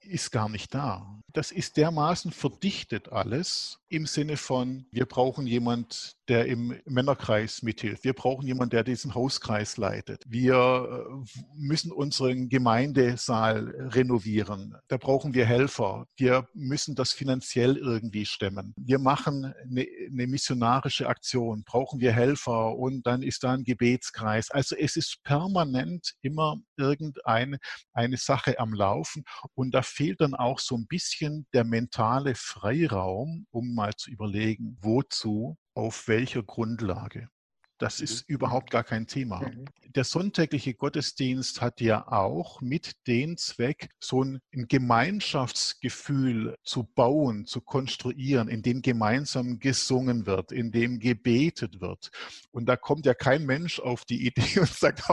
[0.00, 1.20] ist gar nicht da.
[1.32, 8.04] Das ist dermaßen verdichtet alles im Sinne von, wir brauchen jemand, der im Männerkreis mithilft.
[8.04, 10.24] Wir brauchen jemanden, der diesen Hauskreis leitet.
[10.26, 14.74] Wir äh, müssen unseren Gemeindesaal renovieren.
[14.88, 16.06] Da brauchen wir Helfer.
[16.16, 18.72] Wir müssen das finanziell irgendwie stemmen.
[18.78, 21.62] Wir machen eine, eine missionarische Aktion.
[21.64, 24.50] Brauchen wir Helfer und dann ist da ein Gebetskreis.
[24.50, 27.58] Also es ist permanent immer irgendeine
[27.92, 29.24] eine Sache am Laufen
[29.54, 35.58] und da fehlt dann auch so ein bisschen der mentale Freiraum, um zu überlegen, wozu
[35.74, 37.28] auf welcher Grundlage.
[37.82, 38.04] Das mhm.
[38.04, 39.40] ist überhaupt gar kein Thema.
[39.40, 39.64] Mhm.
[39.86, 47.60] Der sonntägliche Gottesdienst hat ja auch mit dem Zweck, so ein Gemeinschaftsgefühl zu bauen, zu
[47.60, 52.12] konstruieren, in dem gemeinsam gesungen wird, in dem gebetet wird.
[52.52, 55.02] Und da kommt ja kein Mensch auf die Idee und sagt,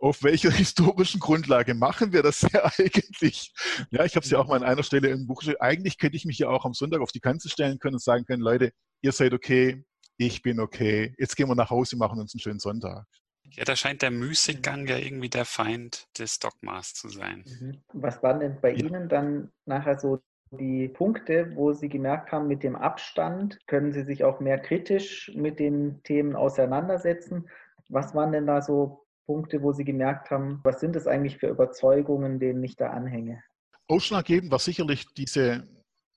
[0.00, 3.52] auf welcher historischen Grundlage machen wir das ja eigentlich?
[3.90, 5.60] Ja, ich habe es ja auch mal an einer Stelle im Buch geschrieben.
[5.60, 8.24] Eigentlich könnte ich mich ja auch am Sonntag auf die Kanzel stellen können und sagen
[8.24, 9.84] können, Leute, ihr seid okay,
[10.16, 13.06] ich bin okay, jetzt gehen wir nach Hause, machen uns einen schönen Sonntag.
[13.52, 17.44] Ja, da scheint der Müßiggang ja irgendwie der Feind des Dogmas zu sein.
[17.46, 17.82] Mhm.
[17.92, 18.86] Was waren denn bei ja.
[18.86, 20.20] Ihnen dann nachher so
[20.52, 25.32] die Punkte, wo Sie gemerkt haben, mit dem Abstand können Sie sich auch mehr kritisch
[25.34, 27.48] mit den Themen auseinandersetzen?
[27.88, 31.46] Was waren denn da so Punkte, wo Sie gemerkt haben, was sind es eigentlich für
[31.46, 33.40] Überzeugungen, denen ich da anhänge?
[33.86, 35.68] Ausschlaggebend war sicherlich diese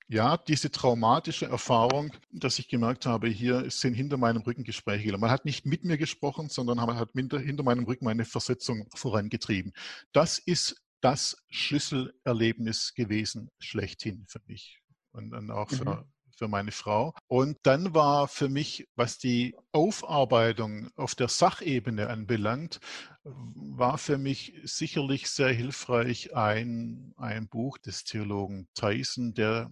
[0.07, 5.21] ja, diese traumatische Erfahrung, dass ich gemerkt habe, hier sind hinter meinem Rücken Gespräche gelaufen.
[5.21, 8.87] Man hat nicht mit mir gesprochen, sondern man hat hinter, hinter meinem Rücken meine Versetzung
[8.95, 9.73] vorangetrieben.
[10.11, 16.05] Das ist das Schlüsselerlebnis gewesen, schlechthin für mich und dann auch für, mhm.
[16.35, 17.13] Für meine Frau.
[17.27, 22.79] Und dann war für mich, was die Aufarbeitung auf der Sachebene anbelangt,
[23.23, 29.69] war für mich sicherlich sehr hilfreich ein, ein Buch des Theologen Tyson, der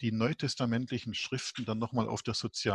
[0.00, 2.22] die neutestamentlichen Schriften dann nochmal auf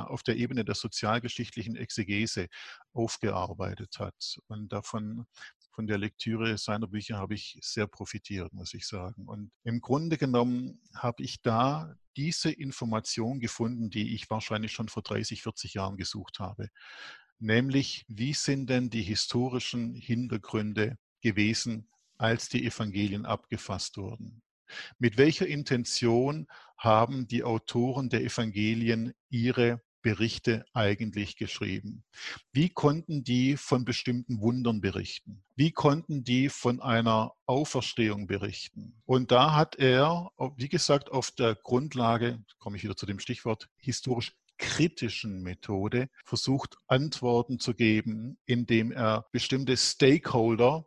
[0.09, 2.47] auf der Ebene der sozialgeschichtlichen Exegese
[2.93, 4.39] aufgearbeitet hat.
[4.47, 5.27] Und davon,
[5.71, 9.27] von der Lektüre seiner Bücher habe ich sehr profitiert, muss ich sagen.
[9.27, 15.03] Und im Grunde genommen habe ich da diese Information gefunden, die ich wahrscheinlich schon vor
[15.03, 16.69] 30, 40 Jahren gesucht habe.
[17.39, 24.41] Nämlich, wie sind denn die historischen Hintergründe gewesen, als die Evangelien abgefasst wurden?
[24.97, 32.03] Mit welcher Intention haben die Autoren der Evangelien ihre Berichte eigentlich geschrieben?
[32.51, 35.43] Wie konnten die von bestimmten Wundern berichten?
[35.55, 39.01] Wie konnten die von einer Auferstehung berichten?
[39.05, 43.69] Und da hat er, wie gesagt, auf der Grundlage, komme ich wieder zu dem Stichwort,
[43.77, 50.85] historisch kritischen Methode versucht, Antworten zu geben, indem er bestimmte Stakeholder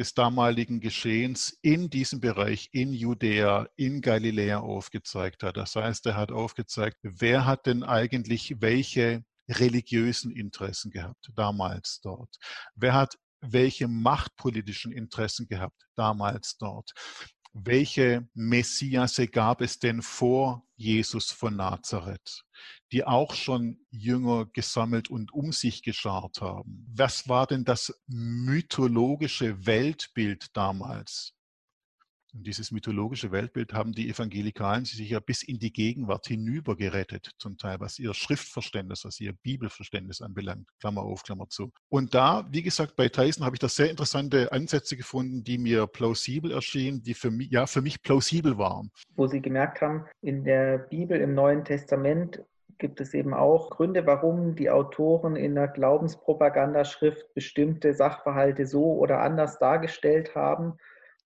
[0.00, 5.58] des damaligen Geschehens in diesem Bereich, in Judäa, in Galiläa aufgezeigt hat.
[5.58, 12.34] Das heißt, er hat aufgezeigt, wer hat denn eigentlich welche religiösen Interessen gehabt damals dort?
[12.74, 16.92] Wer hat welche machtpolitischen Interessen gehabt damals dort?
[17.52, 22.44] Welche Messiasse gab es denn vor Jesus von Nazareth,
[22.92, 26.86] die auch schon Jünger gesammelt und um sich geschart haben?
[26.94, 31.34] Was war denn das mythologische Weltbild damals?
[32.34, 37.30] Und dieses mythologische Weltbild haben die Evangelikalen sich ja bis in die Gegenwart hinüber gerettet,
[37.38, 40.68] zum Teil, was ihr Schriftverständnis, was ihr Bibelverständnis anbelangt.
[40.80, 41.72] Klammer auf, Klammer zu.
[41.88, 45.86] Und da, wie gesagt, bei Tyson habe ich da sehr interessante Ansätze gefunden, die mir
[45.86, 48.90] plausibel erschienen, die für mich, ja, für mich plausibel waren.
[49.16, 52.42] Wo Sie gemerkt haben, in der Bibel im Neuen Testament
[52.78, 59.20] gibt es eben auch Gründe, warum die Autoren in der Glaubenspropagandaschrift bestimmte Sachverhalte so oder
[59.20, 60.78] anders dargestellt haben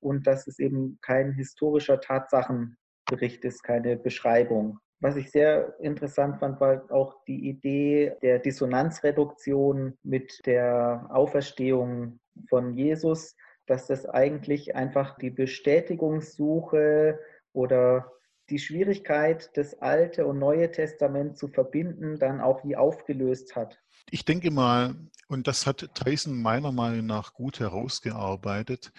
[0.05, 4.79] und dass es eben kein historischer Tatsachenbericht ist, keine Beschreibung.
[5.01, 12.75] Was ich sehr interessant fand, war auch die Idee der Dissonanzreduktion mit der Auferstehung von
[12.75, 13.37] Jesus,
[13.67, 17.19] dass das eigentlich einfach die Bestätigungssuche
[17.53, 18.11] oder
[18.51, 23.79] die Schwierigkeit, das Alte und Neue Testament zu verbinden, dann auch wie aufgelöst hat.
[24.11, 24.95] Ich denke mal,
[25.29, 28.93] und das hat Tyson meiner Meinung nach gut herausgearbeitet,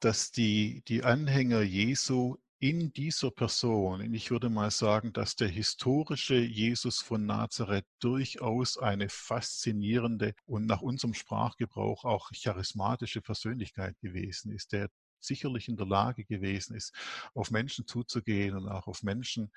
[0.00, 6.34] dass die, die Anhänger Jesu in dieser Person, ich würde mal sagen, dass der historische
[6.34, 14.72] Jesus von Nazareth durchaus eine faszinierende und nach unserem Sprachgebrauch auch charismatische Persönlichkeit gewesen ist,
[14.72, 14.88] der
[15.20, 16.92] sicherlich in der Lage gewesen ist,
[17.34, 19.52] auf Menschen zuzugehen und auch auf Menschen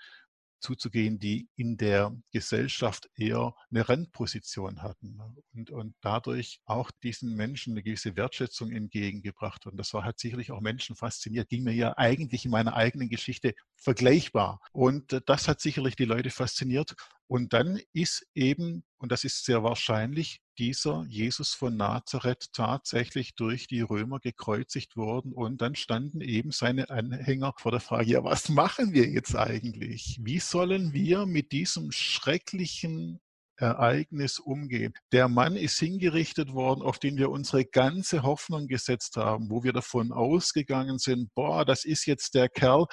[0.62, 5.36] zuzugehen, die in der Gesellschaft eher eine Randposition hatten ne?
[5.54, 9.66] und, und dadurch auch diesen Menschen eine gewisse Wertschätzung entgegengebracht.
[9.66, 13.10] Und das war, hat sicherlich auch Menschen fasziniert, ging mir ja eigentlich in meiner eigenen
[13.10, 14.62] Geschichte vergleichbar.
[14.72, 16.96] Und äh, das hat sicherlich die Leute fasziniert.
[17.28, 23.66] Und dann ist eben, und das ist sehr wahrscheinlich, dieser Jesus von Nazareth tatsächlich durch
[23.66, 25.34] die Römer gekreuzigt worden.
[25.34, 30.20] Und dann standen eben seine Anhänger vor der Frage, ja, was machen wir jetzt eigentlich?
[30.22, 33.20] Wie sollen wir mit diesem schrecklichen
[33.58, 34.94] Ereignis umgehen.
[35.12, 39.72] Der Mann ist hingerichtet worden, auf den wir unsere ganze Hoffnung gesetzt haben, wo wir
[39.72, 42.88] davon ausgegangen sind, boah, das ist jetzt der Kerl,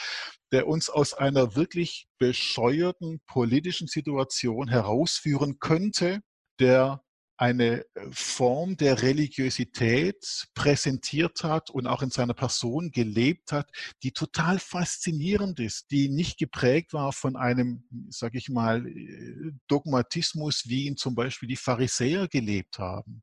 [0.52, 6.20] der uns aus einer wirklich bescheuerten politischen Situation herausführen könnte,
[6.60, 7.02] der
[7.38, 13.70] eine äh, Form der Religiosität präsentiert hat und auch in seiner Person gelebt hat,
[14.02, 20.64] die total faszinierend ist, die nicht geprägt war von einem, sage ich mal, äh, Dogmatismus,
[20.66, 23.22] wie ihn zum Beispiel die Pharisäer gelebt haben.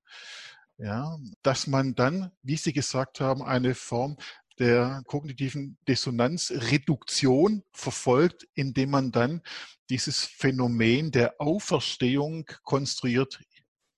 [0.78, 4.18] Ja, dass man dann, wie Sie gesagt haben, eine Form
[4.60, 9.42] der kognitiven Dissonanzreduktion verfolgt, indem man dann
[9.90, 13.40] dieses Phänomen der Auferstehung konstruiert,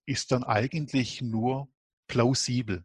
[0.08, 1.68] ist dann eigentlich nur
[2.08, 2.84] plausibel.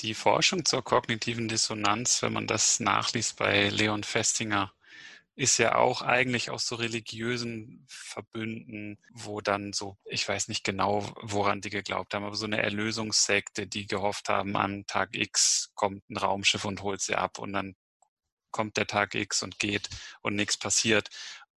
[0.00, 4.72] Die Forschung zur kognitiven Dissonanz, wenn man das nachliest bei Leon Festinger,
[5.34, 11.10] ist ja auch eigentlich aus so religiösen Verbünden, wo dann so, ich weiß nicht genau,
[11.20, 16.08] woran die geglaubt haben, aber so eine Erlösungssekte, die gehofft haben, an Tag X kommt
[16.10, 17.74] ein Raumschiff und holt sie ab und dann
[18.50, 19.88] kommt der Tag X und geht
[20.20, 21.08] und nichts passiert.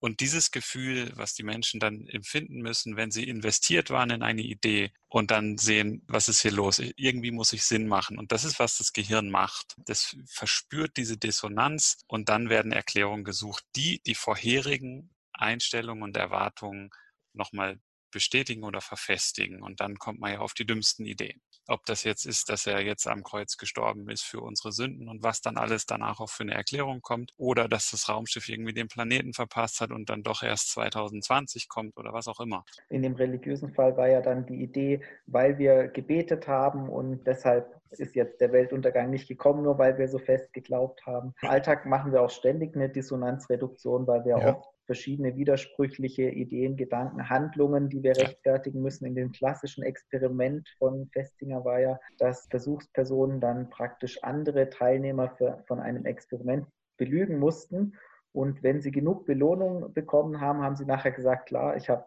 [0.06, 4.44] Und dieses Gefühl, was die Menschen dann empfinden müssen, wenn sie investiert waren in eine
[4.44, 6.78] Idee und dann sehen, was ist hier los?
[6.96, 8.20] Irgendwie muss ich Sinn machen.
[8.20, 9.74] Und das ist, was das Gehirn macht.
[9.78, 16.92] Das verspürt diese Dissonanz und dann werden Erklärungen gesucht, die die vorherigen Einstellungen und Erwartungen
[17.34, 17.80] nochmal
[18.16, 19.62] bestätigen oder verfestigen.
[19.62, 21.42] Und dann kommt man ja auf die dümmsten Ideen.
[21.68, 25.22] Ob das jetzt ist, dass er jetzt am Kreuz gestorben ist für unsere Sünden und
[25.22, 27.34] was dann alles danach auch für eine Erklärung kommt.
[27.36, 31.98] Oder dass das Raumschiff irgendwie den Planeten verpasst hat und dann doch erst 2020 kommt
[31.98, 32.64] oder was auch immer.
[32.88, 37.82] In dem religiösen Fall war ja dann die Idee, weil wir gebetet haben und deshalb
[37.92, 41.34] ist jetzt der Weltuntergang nicht gekommen, nur weil wir so fest geglaubt haben.
[41.42, 44.56] Im Alltag machen wir auch ständig eine Dissonanzreduktion, weil wir ja.
[44.56, 49.06] oft verschiedene widersprüchliche Ideen, Gedanken, Handlungen, die wir rechtfertigen müssen.
[49.06, 55.64] In dem klassischen Experiment von Festinger war ja, dass Versuchspersonen dann praktisch andere Teilnehmer für,
[55.68, 56.68] von einem Experiment
[56.98, 57.96] belügen mussten.
[58.32, 62.06] Und wenn sie genug Belohnung bekommen haben, haben sie nachher gesagt, klar, ich habe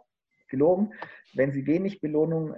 [0.48, 0.92] gelogen.
[1.34, 2.54] Wenn sie wenig Belohnung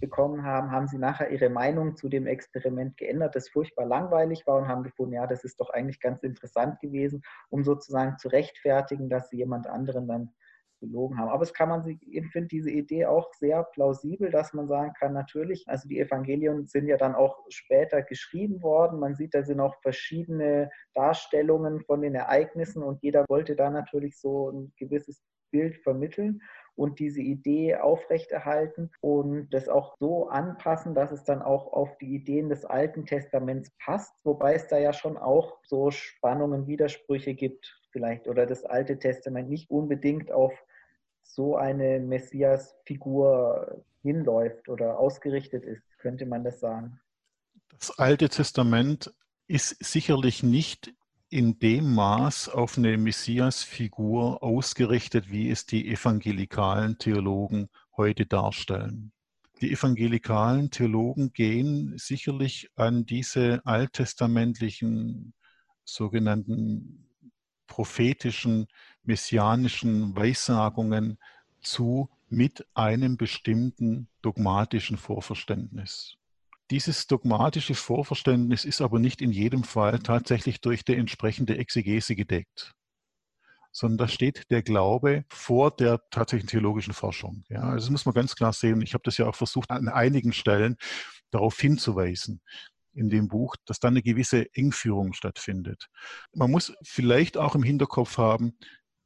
[0.00, 4.56] bekommen haben, haben sie nachher ihre Meinung zu dem Experiment geändert, das furchtbar langweilig war
[4.56, 9.08] und haben gefunden, ja, das ist doch eigentlich ganz interessant gewesen, um sozusagen zu rechtfertigen,
[9.08, 10.32] dass sie jemand anderen dann
[10.80, 11.28] belogen haben.
[11.28, 15.12] Aber es kann man ich finde diese Idee auch sehr plausibel, dass man sagen kann,
[15.12, 18.98] natürlich, also die Evangelien sind ja dann auch später geschrieben worden.
[18.98, 24.18] Man sieht, da sind auch verschiedene Darstellungen von den Ereignissen und jeder wollte da natürlich
[24.18, 26.40] so ein gewisses Bild vermitteln
[26.80, 32.14] und diese Idee aufrechterhalten und das auch so anpassen, dass es dann auch auf die
[32.14, 37.78] Ideen des Alten Testaments passt, wobei es da ja schon auch so Spannungen, Widersprüche gibt
[37.90, 40.54] vielleicht oder das Alte Testament nicht unbedingt auf
[41.22, 46.98] so eine Messias-Figur hinläuft oder ausgerichtet ist, könnte man das sagen.
[47.72, 49.12] Das Alte Testament
[49.48, 50.94] ist sicherlich nicht
[51.30, 59.12] in dem Maß auf eine Messias-Figur ausgerichtet, wie es die evangelikalen Theologen heute darstellen.
[59.60, 65.34] Die evangelikalen Theologen gehen sicherlich an diese alttestamentlichen
[65.84, 67.06] sogenannten
[67.68, 68.66] prophetischen,
[69.04, 71.18] messianischen Weissagungen
[71.60, 76.16] zu mit einem bestimmten dogmatischen Vorverständnis.
[76.70, 82.74] Dieses dogmatische Vorverständnis ist aber nicht in jedem Fall tatsächlich durch die entsprechende Exegese gedeckt,
[83.72, 87.42] sondern da steht der Glaube vor der tatsächlichen theologischen Forschung.
[87.48, 88.82] Ja, also das muss man ganz klar sehen.
[88.82, 90.76] Ich habe das ja auch versucht, an einigen Stellen
[91.32, 92.40] darauf hinzuweisen
[92.92, 95.88] in dem Buch, dass da eine gewisse Engführung stattfindet.
[96.32, 98.56] Man muss vielleicht auch im Hinterkopf haben,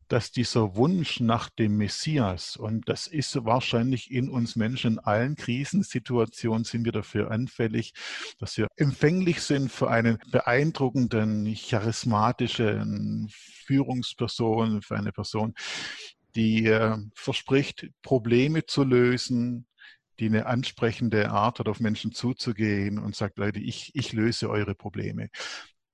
[0.09, 5.37] dass dieser Wunsch nach dem Messias, und das ist wahrscheinlich in uns Menschen, in allen
[5.37, 7.95] Krisensituationen sind wir dafür anfällig,
[8.39, 15.55] dass wir empfänglich sind für einen beeindruckenden, charismatischen Führungsperson, für eine Person,
[16.35, 19.67] die äh, verspricht, Probleme zu lösen,
[20.21, 24.75] die eine ansprechende Art hat, auf Menschen zuzugehen und sagt, Leute, ich, ich löse eure
[24.75, 25.29] Probleme.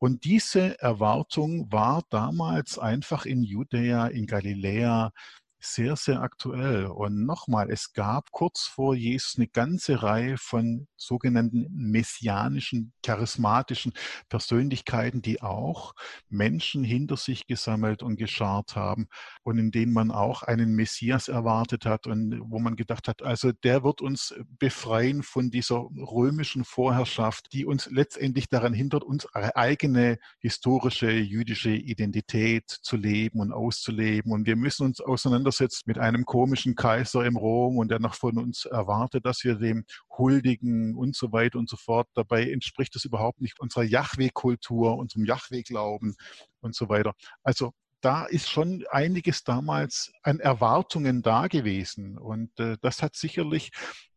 [0.00, 5.12] Und diese Erwartung war damals einfach in Judäa, in Galiläa
[5.60, 6.86] sehr, sehr aktuell.
[6.86, 13.92] Und nochmal, es gab kurz vor Jesus eine ganze Reihe von sogenannten messianischen, charismatischen
[14.28, 15.94] Persönlichkeiten, die auch
[16.28, 19.08] Menschen hinter sich gesammelt und geschart haben
[19.42, 23.52] und in denen man auch einen Messias erwartet hat und wo man gedacht hat, also
[23.52, 30.18] der wird uns befreien von dieser römischen Vorherrschaft, die uns letztendlich daran hindert, unsere eigene
[30.38, 34.32] historische jüdische Identität zu leben und auszuleben.
[34.32, 38.14] Und wir müssen uns auseinander auseinandersetzt mit einem komischen Kaiser im Rom und der noch
[38.14, 39.84] von uns erwartet, dass wir dem
[40.16, 42.08] huldigen und so weiter und so fort.
[42.14, 46.14] Dabei entspricht das überhaupt nicht unserer Yahweh-Kultur, unserem Yahweh-Glauben
[46.60, 47.14] und so weiter.
[47.42, 52.16] Also da ist schon einiges damals an Erwartungen da gewesen.
[52.16, 53.70] Und äh, das hat sicherlich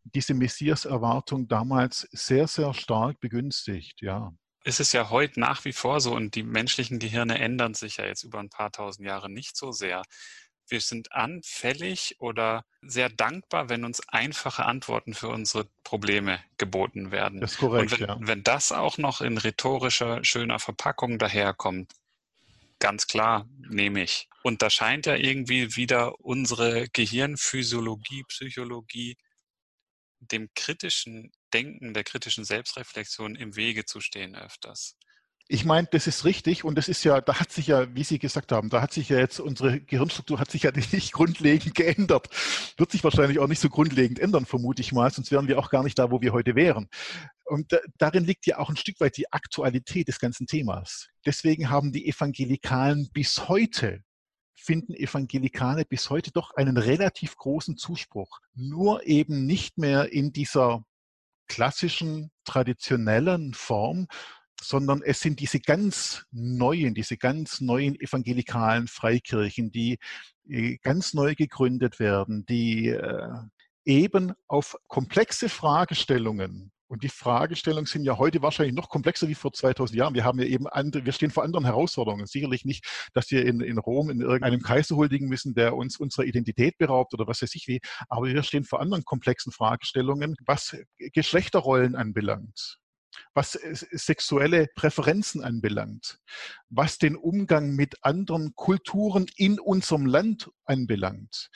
[0.04, 4.32] diese Messias-Erwartung damals sehr, sehr stark begünstigt, ja.
[4.66, 8.06] Es ist ja heute nach wie vor so und die menschlichen Gehirne ändern sich ja
[8.06, 10.04] jetzt über ein paar tausend Jahre nicht so sehr
[10.68, 17.42] wir sind anfällig oder sehr dankbar, wenn uns einfache Antworten für unsere Probleme geboten werden.
[17.42, 18.18] Das ist korrekt, Und wenn, ja.
[18.20, 21.94] wenn das auch noch in rhetorischer, schöner Verpackung daherkommt,
[22.80, 24.28] ganz klar, nehme ich.
[24.42, 29.16] Und da scheint ja irgendwie wieder unsere Gehirnphysiologie, Psychologie
[30.20, 34.98] dem kritischen Denken, der kritischen Selbstreflexion im Wege zu stehen öfters.
[35.50, 38.18] Ich meine, das ist richtig und das ist ja, da hat sich ja, wie Sie
[38.18, 42.30] gesagt haben, da hat sich ja jetzt unsere Gehirnstruktur hat sich ja nicht grundlegend geändert.
[42.78, 45.70] Wird sich wahrscheinlich auch nicht so grundlegend ändern, vermute ich mal, sonst wären wir auch
[45.70, 46.88] gar nicht da, wo wir heute wären.
[47.44, 51.10] Und darin liegt ja auch ein Stück weit die Aktualität des ganzen Themas.
[51.26, 54.02] Deswegen haben die Evangelikalen bis heute
[54.64, 58.40] finden Evangelikale bis heute doch einen relativ großen Zuspruch.
[58.54, 60.86] Nur eben nicht mehr in dieser
[61.48, 64.08] klassischen, traditionellen Form,
[64.64, 70.00] sondern es sind diese ganz neuen, diese ganz neuen evangelikalen Freikirchen, die
[70.48, 73.30] äh, ganz neu gegründet werden, die äh,
[73.86, 79.52] eben auf komplexe Fragestellungen und die Fragestellungen sind ja heute wahrscheinlich noch komplexer wie vor
[79.52, 80.14] 2000 Jahren.
[80.14, 82.28] Wir haben ja eben andere, wir stehen vor anderen Herausforderungen.
[82.28, 82.86] Sicherlich nicht,
[83.16, 87.16] dass wir in, in Rom in irgendeinem Kaiser huldigen müssen, der uns unserer Identität beraubt
[87.16, 87.82] oder was weiß ich wie.
[88.10, 92.78] Aber wir stehen vor anderen komplexen Fragestellungen, was Geschlechterrollen anbelangt
[93.34, 93.52] was
[93.92, 96.20] sexuelle Präferenzen anbelangt,
[96.70, 101.50] was den Umgang mit anderen Kulturen in unserem Land anbelangt,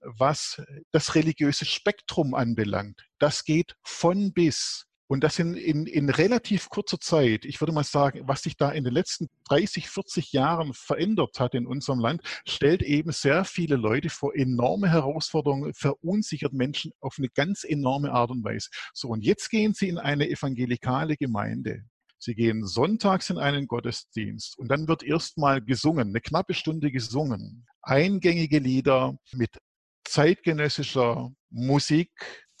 [0.00, 3.02] was das religiöse Spektrum anbelangt.
[3.18, 4.86] Das geht von bis.
[5.12, 8.70] Und das in, in, in relativ kurzer Zeit, ich würde mal sagen, was sich da
[8.70, 13.76] in den letzten 30, 40 Jahren verändert hat in unserem Land, stellt eben sehr viele
[13.76, 18.70] Leute vor enorme Herausforderungen, verunsichert Menschen auf eine ganz enorme Art und Weise.
[18.94, 21.84] So, und jetzt gehen sie in eine evangelikale Gemeinde.
[22.18, 27.66] Sie gehen sonntags in einen Gottesdienst und dann wird erstmal gesungen, eine knappe Stunde gesungen.
[27.82, 29.58] Eingängige Lieder mit
[30.04, 32.10] zeitgenössischer Musik,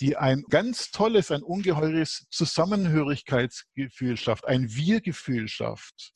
[0.02, 6.12] die ein ganz tolles, ein ungeheures Zusammenhörigkeitsgefühl schafft, ein Wir-Gefühl schafft,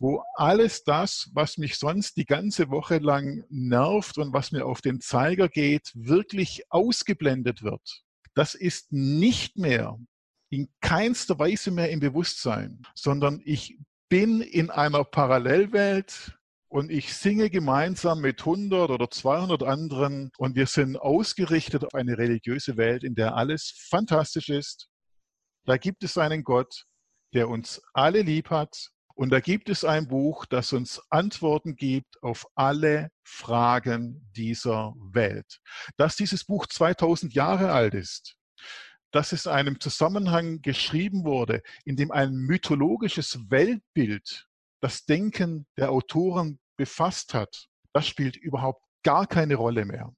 [0.00, 4.80] wo alles das, was mich sonst die ganze Woche lang nervt und was mir auf
[4.80, 8.02] den Zeiger geht, wirklich ausgeblendet wird.
[8.34, 9.96] Das ist nicht mehr
[10.50, 13.78] in keinster Weise mehr im Bewusstsein, sondern ich
[14.08, 16.36] bin in einer Parallelwelt,
[16.70, 22.16] und ich singe gemeinsam mit 100 oder 200 anderen und wir sind ausgerichtet auf eine
[22.16, 24.88] religiöse Welt, in der alles fantastisch ist.
[25.66, 26.84] Da gibt es einen Gott,
[27.34, 32.22] der uns alle lieb hat und da gibt es ein Buch, das uns Antworten gibt
[32.22, 35.60] auf alle Fragen dieser Welt.
[35.96, 38.36] Dass dieses Buch 2000 Jahre alt ist,
[39.10, 44.46] dass es in einem Zusammenhang geschrieben wurde, in dem ein mythologisches Weltbild
[44.80, 50.14] das Denken der Autoren befasst hat, das spielt überhaupt gar keine Rolle mehr.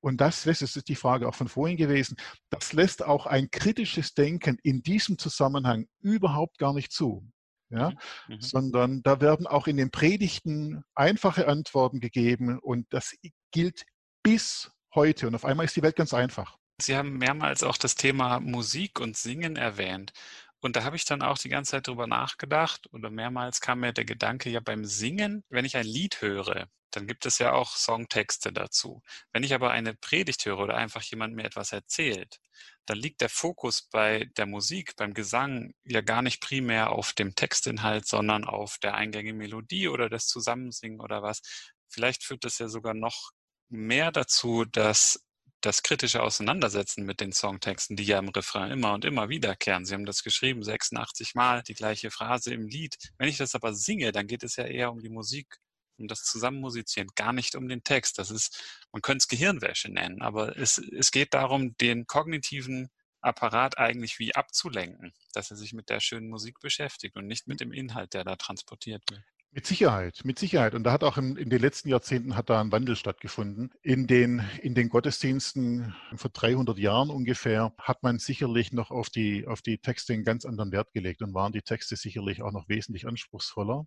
[0.00, 2.18] Und das lässt, das ist die Frage auch von vorhin gewesen,
[2.50, 7.26] das lässt auch ein kritisches Denken in diesem Zusammenhang überhaupt gar nicht zu.
[7.70, 7.92] Ja?
[8.28, 8.34] Mhm.
[8.34, 8.40] mhm.
[8.42, 13.14] Sondern da werden auch in den Predigten einfache Antworten gegeben und das
[13.52, 13.86] gilt
[14.22, 15.28] bis heute.
[15.28, 16.58] Und auf einmal ist die Welt ganz einfach.
[16.78, 20.12] Sie haben mehrmals auch das Thema Musik und Singen erwähnt.
[20.60, 23.92] Und da habe ich dann auch die ganze Zeit drüber nachgedacht oder mehrmals kam mir
[23.92, 27.76] der Gedanke, ja beim Singen, wenn ich ein Lied höre, dann gibt es ja auch
[27.76, 29.02] Songtexte dazu.
[29.32, 32.40] Wenn ich aber eine Predigt höre oder einfach jemand mir etwas erzählt,
[32.86, 37.34] dann liegt der Fokus bei der Musik, beim Gesang ja gar nicht primär auf dem
[37.34, 41.42] Textinhalt, sondern auf der eingängigen Melodie oder das Zusammensingen oder was.
[41.88, 43.32] Vielleicht führt das ja sogar noch
[43.68, 45.25] mehr dazu, dass
[45.60, 49.84] das kritische Auseinandersetzen mit den Songtexten, die ja im Refrain immer und immer wiederkehren.
[49.84, 52.96] Sie haben das geschrieben, 86 Mal die gleiche Phrase im Lied.
[53.18, 55.58] Wenn ich das aber singe, dann geht es ja eher um die Musik,
[55.98, 58.18] um das Zusammenmusizieren, gar nicht um den Text.
[58.18, 62.90] Das ist, man könnte es Gehirnwäsche nennen, aber es, es geht darum, den kognitiven
[63.20, 67.60] Apparat eigentlich wie abzulenken, dass er sich mit der schönen Musik beschäftigt und nicht mit
[67.60, 69.22] dem Inhalt, der da transportiert wird.
[69.52, 70.74] Mit Sicherheit, mit Sicherheit.
[70.74, 73.70] Und da hat auch in, in, den letzten Jahrzehnten hat da ein Wandel stattgefunden.
[73.82, 79.46] In den, in den Gottesdiensten vor 300 Jahren ungefähr hat man sicherlich noch auf die,
[79.46, 82.68] auf die Texte einen ganz anderen Wert gelegt und waren die Texte sicherlich auch noch
[82.68, 83.86] wesentlich anspruchsvoller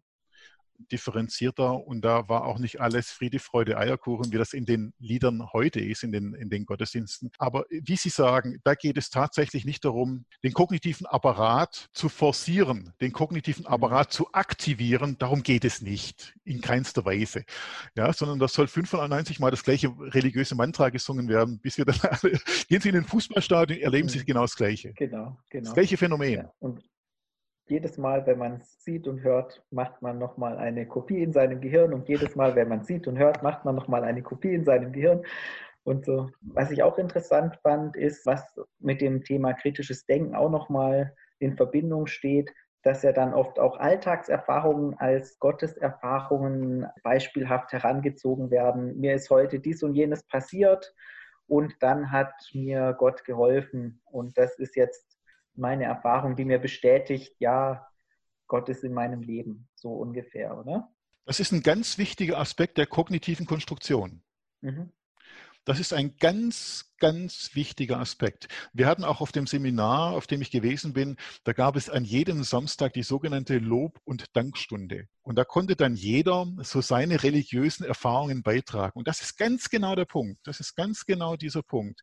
[0.92, 5.52] differenzierter und da war auch nicht alles Friede, Freude, Eierkuchen, wie das in den Liedern
[5.54, 7.32] heute ist, in den, in den Gottesdiensten.
[7.38, 12.94] Aber wie Sie sagen, da geht es tatsächlich nicht darum, den kognitiven Apparat zu forcieren,
[13.02, 13.74] den kognitiven mhm.
[13.74, 15.18] Apparat zu aktivieren.
[15.18, 17.44] Darum geht es nicht, in keinster Weise.
[17.96, 22.00] Ja, sondern das soll 95 Mal das gleiche religiöse Mantra gesungen werden, bis wir dann
[22.02, 24.26] alle, gehen Sie in den Fußballstadion, erleben Sie mhm.
[24.26, 24.94] genau das Gleiche.
[24.94, 25.66] Genau, genau.
[25.66, 26.34] Das gleiche Phänomen.
[26.34, 26.84] Ja, und
[27.70, 31.62] jedes Mal, wenn man es sieht und hört, macht man nochmal eine Kopie in seinem
[31.62, 34.66] Gehirn und jedes Mal, wenn man sieht und hört, macht man nochmal eine Kopie in
[34.66, 35.24] seinem Gehirn.
[35.84, 36.30] Und so.
[36.42, 41.56] Was ich auch interessant fand, ist, was mit dem Thema kritisches Denken auch nochmal in
[41.56, 42.54] Verbindung steht,
[42.84, 49.00] dass ja dann oft auch Alltagserfahrungen als Gotteserfahrungen beispielhaft herangezogen werden.
[49.00, 50.94] Mir ist heute dies und jenes passiert
[51.48, 54.02] und dann hat mir Gott geholfen.
[54.06, 55.09] Und das ist jetzt
[55.60, 57.88] meine Erfahrung, die mir bestätigt, ja,
[58.48, 60.90] Gott ist in meinem Leben, so ungefähr, oder?
[61.26, 64.24] Das ist ein ganz wichtiger Aspekt der kognitiven Konstruktion.
[64.62, 64.92] Mhm.
[65.66, 68.48] Das ist ein ganz, ganz wichtiger Aspekt.
[68.74, 72.06] Wir hatten auch auf dem Seminar, auf dem ich gewesen bin, da gab es an
[72.06, 75.08] jedem Samstag die sogenannte Lob- und Dankstunde.
[75.22, 78.98] Und da konnte dann jeder so seine religiösen Erfahrungen beitragen.
[78.98, 80.40] Und das ist ganz genau der Punkt.
[80.44, 82.02] Das ist ganz genau dieser Punkt.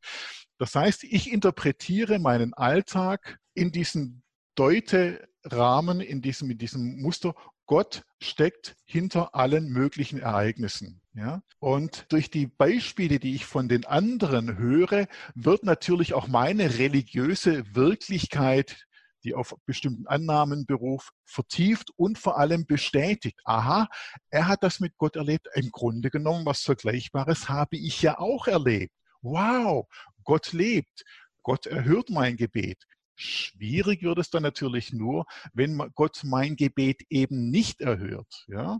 [0.58, 4.22] Das heißt, ich interpretiere meinen Alltag in diesen
[4.54, 7.34] Deute-Rahmen, in diesem, in diesem Muster
[7.66, 11.02] Gott steckt hinter allen möglichen Ereignissen.
[11.14, 11.42] Ja?
[11.58, 17.64] Und durch die Beispiele, die ich von den anderen höre, wird natürlich auch meine religiöse
[17.74, 18.86] Wirklichkeit,
[19.24, 23.40] die auf bestimmten Annahmen beruft, vertieft und vor allem bestätigt.
[23.44, 23.88] Aha,
[24.30, 25.48] er hat das mit Gott erlebt.
[25.54, 28.94] Im Grunde genommen, was Vergleichbares habe ich ja auch erlebt.
[29.22, 29.88] Wow,
[30.22, 31.04] Gott lebt.
[31.42, 32.84] Gott erhört mein Gebet.
[33.16, 38.44] Schwierig wird es dann natürlich nur, wenn Gott mein Gebet eben nicht erhört.
[38.46, 38.78] Ja?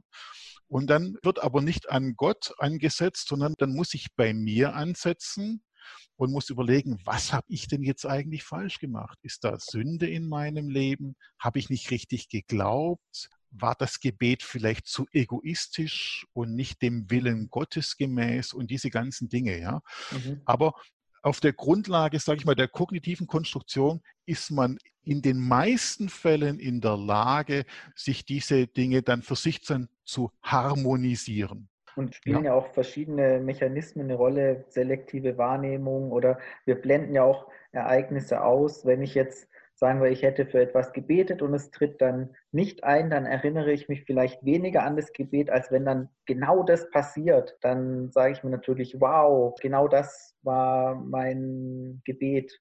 [0.69, 5.63] Und dann wird aber nicht an Gott angesetzt, sondern dann muss ich bei mir ansetzen
[6.17, 9.19] und muss überlegen, was habe ich denn jetzt eigentlich falsch gemacht?
[9.23, 11.17] Ist da Sünde in meinem Leben?
[11.39, 13.29] Habe ich nicht richtig geglaubt?
[13.51, 19.29] War das Gebet vielleicht zu egoistisch und nicht dem Willen Gottes gemäß und diese ganzen
[19.29, 19.81] Dinge, ja?
[20.11, 20.43] Mhm.
[20.45, 20.75] Aber
[21.27, 26.61] auf der Grundlage, sage ich mal, der kognitiven Konstruktion ist man in den meisten Fällen
[26.61, 27.65] in der Lage,
[27.97, 31.69] sich diese Dinge dann für sich zu harmonisieren.
[31.97, 32.53] Und spielen ja.
[32.53, 38.87] ja auch verschiedene Mechanismen eine Rolle, selektive Wahrnehmung oder wir blenden ja auch Ereignisse aus.
[38.87, 42.83] Wenn ich jetzt sagen wir, ich hätte für etwas gebetet und es tritt dann nicht
[42.83, 46.91] ein, dann erinnere ich mich vielleicht weniger an das Gebet, als wenn dann genau das
[46.91, 47.57] passiert.
[47.61, 52.59] Dann sage ich mir natürlich, wow, genau das war mein Gebet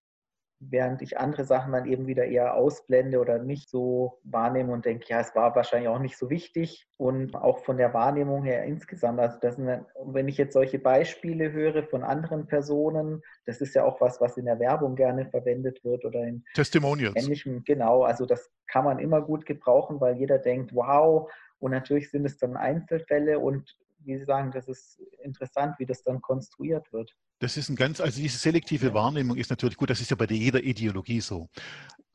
[0.59, 5.05] während ich andere Sachen dann eben wieder eher ausblende oder nicht so wahrnehme und denke,
[5.07, 9.19] ja, es war wahrscheinlich auch nicht so wichtig und auch von der Wahrnehmung her insgesamt.
[9.19, 13.83] Also das sind, wenn ich jetzt solche Beispiele höre von anderen Personen, das ist ja
[13.83, 17.15] auch was, was in der Werbung gerne verwendet wird oder in Testimonials.
[17.15, 17.63] Ähnlichem.
[17.63, 21.29] Genau, also das kann man immer gut gebrauchen, weil jeder denkt, wow,
[21.59, 23.75] und natürlich sind es dann Einzelfälle und
[24.05, 27.15] wie Sie sagen, das ist interessant, wie das dann konstruiert wird.
[27.39, 30.25] Das ist ein ganz, also diese selektive Wahrnehmung ist natürlich gut, das ist ja bei
[30.25, 31.49] jeder Ideologie so.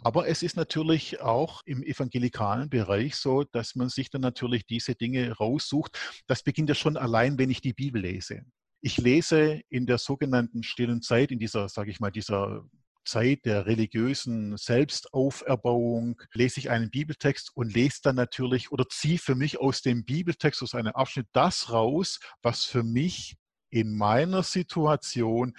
[0.03, 4.95] Aber es ist natürlich auch im evangelikalen Bereich so, dass man sich dann natürlich diese
[4.95, 5.99] Dinge raussucht.
[6.27, 8.43] Das beginnt ja schon allein, wenn ich die Bibel lese.
[8.81, 12.65] Ich lese in der sogenannten stillen Zeit, in dieser, sage ich mal, dieser
[13.05, 19.35] Zeit der religiösen Selbstauferbauung lese ich einen Bibeltext und lese dann natürlich oder ziehe für
[19.35, 23.37] mich aus dem Bibeltext, aus einem Abschnitt das raus, was für mich
[23.71, 25.57] in meiner Situation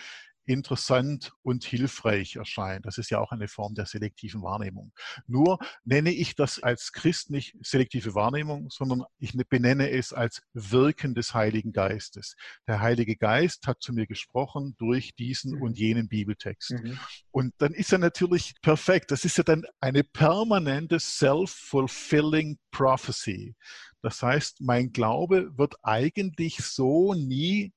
[0.51, 2.85] interessant und hilfreich erscheint.
[2.85, 4.91] Das ist ja auch eine Form der selektiven Wahrnehmung.
[5.27, 11.15] Nur nenne ich das als Christ nicht selektive Wahrnehmung, sondern ich benenne es als Wirken
[11.15, 12.35] des Heiligen Geistes.
[12.67, 15.61] Der Heilige Geist hat zu mir gesprochen durch diesen mhm.
[15.61, 16.71] und jenen Bibeltext.
[16.71, 16.99] Mhm.
[17.31, 19.11] Und dann ist er natürlich perfekt.
[19.11, 23.55] Das ist ja dann eine permanente self-fulfilling prophecy.
[24.01, 27.71] Das heißt, mein Glaube wird eigentlich so nie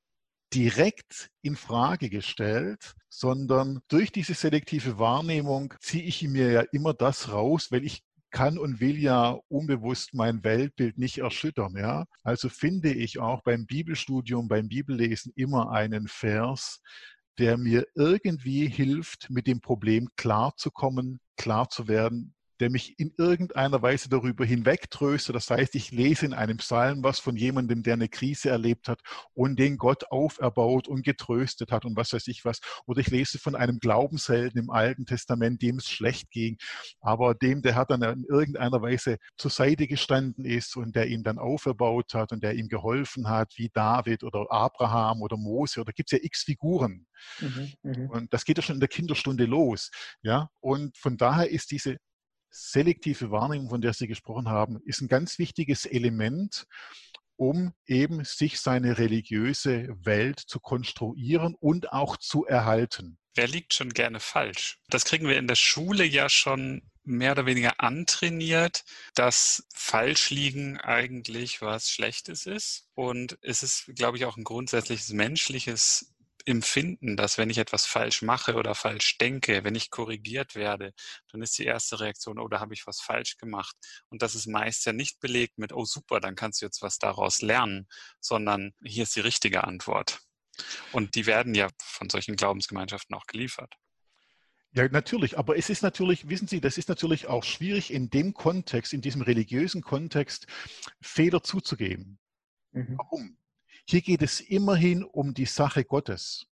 [0.55, 7.31] direkt in Frage gestellt, sondern durch diese selektive Wahrnehmung ziehe ich mir ja immer das
[7.31, 11.75] raus, weil ich kann und will ja unbewusst mein Weltbild nicht erschüttern.
[11.77, 12.05] Ja?
[12.23, 16.81] Also finde ich auch beim Bibelstudium, beim Bibellesen immer einen Vers,
[17.37, 23.81] der mir irgendwie hilft, mit dem Problem klarzukommen, klar zu werden, der mich in irgendeiner
[23.81, 25.35] Weise darüber hinwegtröstet.
[25.35, 29.01] Das heißt, ich lese in einem Psalm was von jemandem, der eine Krise erlebt hat
[29.33, 32.59] und den Gott auferbaut und getröstet hat und was weiß ich was.
[32.85, 36.57] Oder ich lese von einem Glaubenshelden im Alten Testament, dem es schlecht ging,
[37.01, 41.23] aber dem, der hat dann in irgendeiner Weise zur Seite gestanden ist und der ihn
[41.23, 45.91] dann auferbaut hat und der ihm geholfen hat, wie David oder Abraham oder Mose oder
[45.91, 47.05] gibt es ja x Figuren.
[47.39, 49.91] Mhm, mhm, und das geht ja schon in der Kinderstunde los.
[50.21, 51.97] Ja, und von daher ist diese
[52.55, 56.67] selektive Wahrnehmung, von der Sie gesprochen haben, ist ein ganz wichtiges Element,
[57.35, 63.17] um eben sich seine religiöse Welt zu konstruieren und auch zu erhalten.
[63.35, 64.79] Wer liegt schon gerne falsch?
[64.87, 68.83] Das kriegen wir in der Schule ja schon mehr oder weniger antrainiert,
[69.13, 72.87] dass Falschliegen eigentlich was Schlechtes ist.
[72.95, 76.14] Und es ist, glaube ich, auch ein grundsätzliches menschliches
[76.45, 80.93] Empfinden, dass wenn ich etwas falsch mache oder falsch denke, wenn ich korrigiert werde,
[81.31, 83.75] dann ist die erste Reaktion, oh, da habe ich was falsch gemacht.
[84.09, 86.99] Und das ist meist ja nicht belegt mit, oh super, dann kannst du jetzt was
[86.99, 87.87] daraus lernen,
[88.19, 90.19] sondern hier ist die richtige Antwort.
[90.91, 93.75] Und die werden ja von solchen Glaubensgemeinschaften auch geliefert.
[94.71, 95.37] Ja, natürlich.
[95.37, 99.01] Aber es ist natürlich, wissen Sie, das ist natürlich auch schwierig in dem Kontext, in
[99.01, 100.47] diesem religiösen Kontext,
[101.01, 102.19] Fehler zuzugeben.
[102.71, 102.97] Mhm.
[102.97, 103.37] Warum?
[103.87, 106.47] Hier geht es immerhin um die Sache Gottes.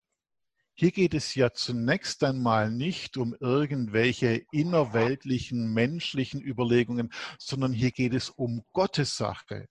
[0.73, 8.15] Hier geht es ja zunächst einmal nicht um irgendwelche innerweltlichen, menschlichen Überlegungen, sondern hier geht
[8.15, 9.69] es um Gottes Sache.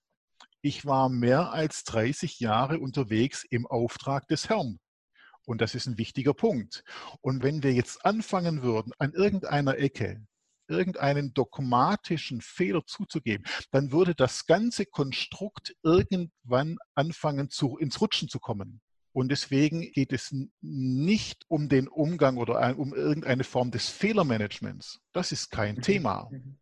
[0.62, 4.80] Ich war mehr als 30 Jahre unterwegs im Auftrag des Herrn.
[5.46, 6.84] Und das ist ein wichtiger Punkt.
[7.22, 10.27] Und wenn wir jetzt anfangen würden, an irgendeiner Ecke
[10.68, 18.40] irgendeinen dogmatischen Fehler zuzugeben, dann würde das ganze Konstrukt irgendwann anfangen, zu, ins Rutschen zu
[18.40, 18.82] kommen.
[19.14, 25.00] Und deswegen geht es nicht um den Umgang oder um irgendeine Form des Fehlermanagements.
[25.12, 25.82] Das ist kein mhm.
[25.82, 26.30] Thema.
[26.32, 26.58] Mhm.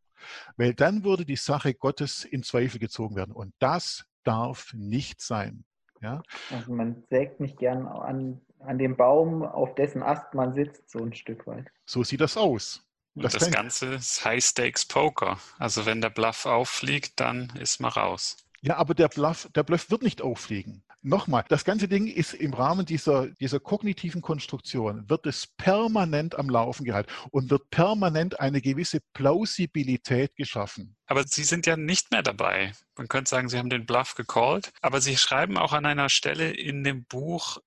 [0.56, 3.34] Weil dann würde die Sache Gottes in Zweifel gezogen werden.
[3.34, 5.66] Und das darf nicht sein.
[6.02, 6.22] Ja?
[6.52, 11.00] Also man sägt nicht gern an, an dem Baum, auf dessen Ast man sitzt, so
[11.00, 11.68] ein Stück weit.
[11.86, 12.85] So sieht das aus.
[13.16, 15.40] Das, das Ganze ist High Stakes Poker.
[15.58, 18.38] Also wenn der Bluff auffliegt, dann ist man raus.
[18.62, 20.84] Ja, aber der Bluff, der Bluff wird nicht auffliegen.
[21.02, 26.50] Nochmal, das ganze Ding ist im Rahmen dieser, dieser kognitiven Konstruktion, wird es permanent am
[26.50, 30.96] Laufen gehalten und wird permanent eine gewisse Plausibilität geschaffen.
[31.06, 32.72] Aber Sie sind ja nicht mehr dabei.
[32.98, 36.50] Man könnte sagen, Sie haben den Bluff gecallt, aber Sie schreiben auch an einer Stelle
[36.52, 37.60] in dem Buch,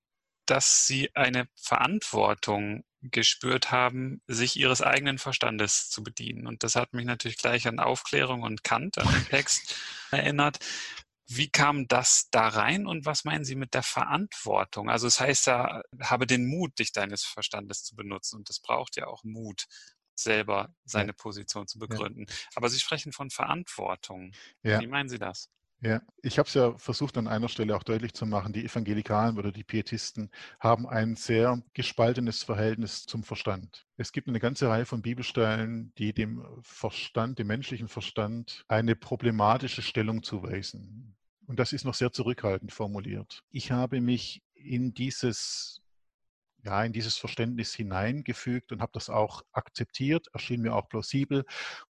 [0.49, 6.47] dass Sie eine Verantwortung gespürt haben, sich ihres eigenen Verstandes zu bedienen.
[6.47, 9.75] Und das hat mich natürlich gleich an Aufklärung und Kant, an den Text
[10.11, 10.59] erinnert.
[11.27, 14.89] Wie kam das da rein und was meinen Sie mit der Verantwortung?
[14.89, 18.37] Also es das heißt ja, habe den Mut, dich deines Verstandes zu benutzen.
[18.37, 19.67] Und das braucht ja auch Mut,
[20.15, 22.25] selber seine Position zu begründen.
[22.27, 22.35] Ja.
[22.55, 24.33] Aber Sie sprechen von Verantwortung.
[24.63, 24.81] Ja.
[24.81, 25.49] Wie meinen Sie das?
[25.81, 29.37] Ja, ich habe es ja versucht an einer Stelle auch deutlich zu machen, die Evangelikalen
[29.37, 33.87] oder die Pietisten haben ein sehr gespaltenes Verhältnis zum Verstand.
[33.95, 39.81] Es gibt eine ganze Reihe von Bibelstellen, die dem Verstand, dem menschlichen Verstand, eine problematische
[39.81, 41.15] Stellung zuweisen.
[41.47, 43.43] Und das ist noch sehr zurückhaltend formuliert.
[43.49, 45.81] Ich habe mich in dieses
[46.63, 51.45] ja, in dieses Verständnis hineingefügt und habe das auch akzeptiert, erschien mir auch plausibel.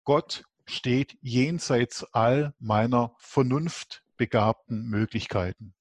[0.04, 5.74] Gott steht jenseits all meiner vernunftbegabten Möglichkeiten.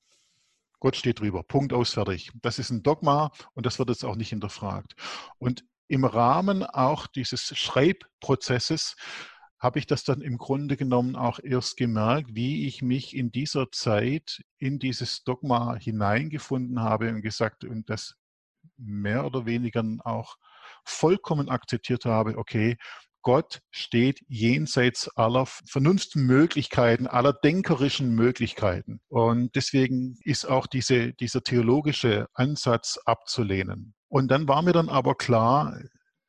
[0.79, 1.43] Gott steht drüber.
[1.43, 2.31] Punkt aus, fertig.
[2.43, 4.95] Das ist ein Dogma und das wird jetzt auch nicht hinterfragt.
[5.39, 8.97] Und im Rahmen auch dieses Schreibprozesses
[9.59, 13.71] habe ich das dann im Grunde genommen auch erst gemerkt, wie ich mich in dieser
[13.73, 18.17] Zeit in dieses Dogma hineingefunden habe und gesagt und das
[18.77, 20.37] mehr oder weniger auch
[20.85, 22.77] vollkommen akzeptiert habe, okay,
[23.27, 29.01] Gott steht jenseits aller Vernunftmöglichkeiten, aller denkerischen Möglichkeiten.
[29.09, 33.95] Und deswegen ist auch diese, dieser theologische Ansatz abzulehnen.
[34.07, 35.77] Und dann war mir dann aber klar,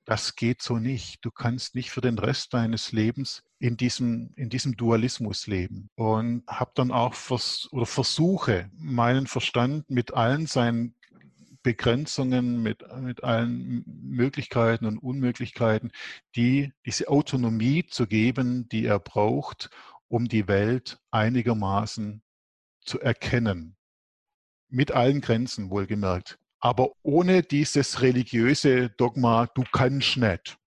[0.05, 1.23] das geht so nicht.
[1.23, 5.91] Du kannst nicht für den Rest deines Lebens in diesem, in diesem Dualismus leben.
[5.93, 10.95] Und habe dann auch vers oder versuche, meinen Verstand mit allen seinen
[11.68, 15.91] Begrenzungen, mit, mit allen Möglichkeiten und Unmöglichkeiten,
[16.34, 19.70] die diese Autonomie zu geben, die er braucht,
[20.07, 22.22] um die Welt einigermaßen
[22.80, 23.76] zu erkennen.
[24.70, 26.39] Mit allen Grenzen wohlgemerkt.
[26.61, 30.57] Aber ohne dieses religiöse Dogma, du kannst nicht.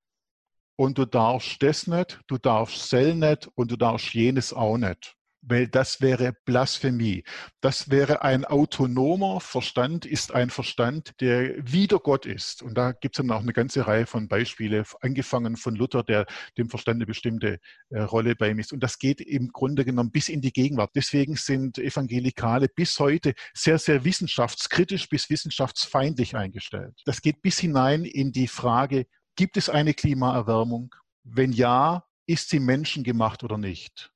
[0.77, 5.17] Und du darfst das nicht, du darfst sel nicht und du darfst jenes auch nicht
[5.43, 7.25] weil das wäre Blasphemie.
[7.61, 12.63] Das wäre ein autonomer Verstand, ist ein Verstand, der wieder Gott ist.
[12.63, 16.27] Und da gibt es dann auch eine ganze Reihe von Beispielen, angefangen von Luther, der
[16.59, 17.59] dem Verstand eine bestimmte
[17.91, 18.73] äh, Rolle beimisst.
[18.73, 20.91] Und das geht im Grunde genommen bis in die Gegenwart.
[20.95, 27.01] Deswegen sind Evangelikale bis heute sehr, sehr wissenschaftskritisch bis wissenschaftsfeindlich eingestellt.
[27.05, 30.95] Das geht bis hinein in die Frage, gibt es eine Klimaerwärmung?
[31.25, 34.13] Wenn ja, ist sie menschengemacht oder nicht?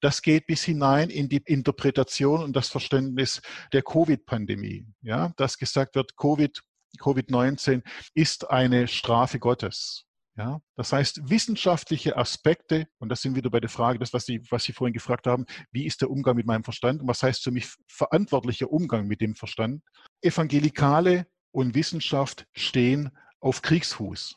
[0.00, 3.40] Das geht bis hinein in die Interpretation und das Verständnis
[3.72, 4.86] der Covid-Pandemie.
[5.02, 6.60] Ja, dass gesagt wird, Covid,
[6.98, 7.82] Covid-19
[8.14, 10.06] ist eine Strafe Gottes.
[10.38, 14.42] Ja, das heißt, wissenschaftliche Aspekte, und das sind wieder bei der Frage, das, was Sie,
[14.50, 17.42] was Sie vorhin gefragt haben, wie ist der Umgang mit meinem Verstand und was heißt
[17.42, 19.82] für mich verantwortlicher Umgang mit dem Verstand?
[20.20, 24.36] Evangelikale und Wissenschaft stehen auf Kriegsfuß.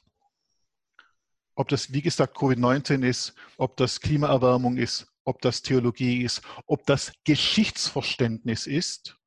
[1.55, 6.85] Ob das, wie gesagt, Covid-19 ist, ob das Klimaerwärmung ist, ob das Theologie ist, ob
[6.85, 9.17] das Geschichtsverständnis ist.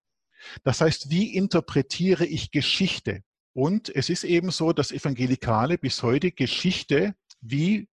[0.65, 3.23] Das heißt, wie interpretiere ich Geschichte?
[3.55, 7.89] Und es ist eben so, dass Evangelikale bis heute Geschichte wie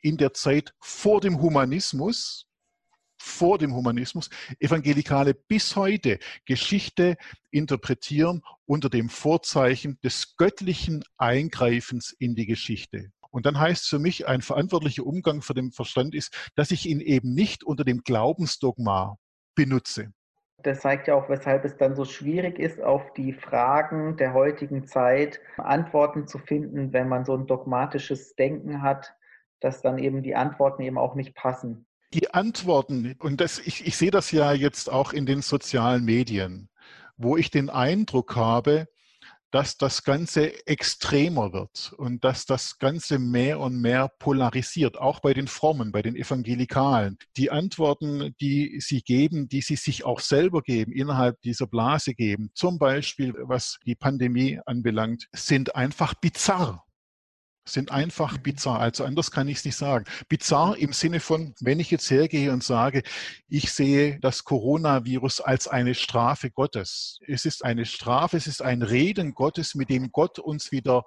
[0.00, 2.46] in der Zeit vor dem Humanismus
[3.22, 7.16] vor dem Humanismus, Evangelikale bis heute Geschichte
[7.52, 13.12] interpretieren unter dem Vorzeichen des göttlichen Eingreifens in die Geschichte.
[13.32, 17.00] Und dann heißt für mich, ein verantwortlicher Umgang für den Verstand ist, dass ich ihn
[17.00, 19.16] eben nicht unter dem Glaubensdogma
[19.54, 20.12] benutze.
[20.62, 24.86] Das zeigt ja auch, weshalb es dann so schwierig ist, auf die Fragen der heutigen
[24.86, 29.14] Zeit Antworten zu finden, wenn man so ein dogmatisches Denken hat,
[29.60, 31.86] dass dann eben die Antworten eben auch nicht passen.
[32.12, 36.68] Die Antworten, und das, ich, ich sehe das ja jetzt auch in den sozialen Medien,
[37.16, 38.88] wo ich den Eindruck habe,
[39.52, 45.34] dass das Ganze extremer wird und dass das Ganze mehr und mehr polarisiert, auch bei
[45.34, 47.18] den Frommen, bei den Evangelikalen.
[47.36, 52.50] Die Antworten, die sie geben, die sie sich auch selber geben, innerhalb dieser Blase geben,
[52.54, 56.84] zum Beispiel was die Pandemie anbelangt, sind einfach bizarr
[57.64, 58.42] sind einfach mhm.
[58.42, 58.80] bizarr.
[58.80, 60.04] Also anders kann ich es nicht sagen.
[60.28, 63.02] Bizarr im Sinne von, wenn ich jetzt hergehe und sage,
[63.48, 67.18] ich sehe das Coronavirus als eine Strafe Gottes.
[67.26, 71.04] Es ist eine Strafe, es ist ein Reden Gottes, mit dem Gott uns wieder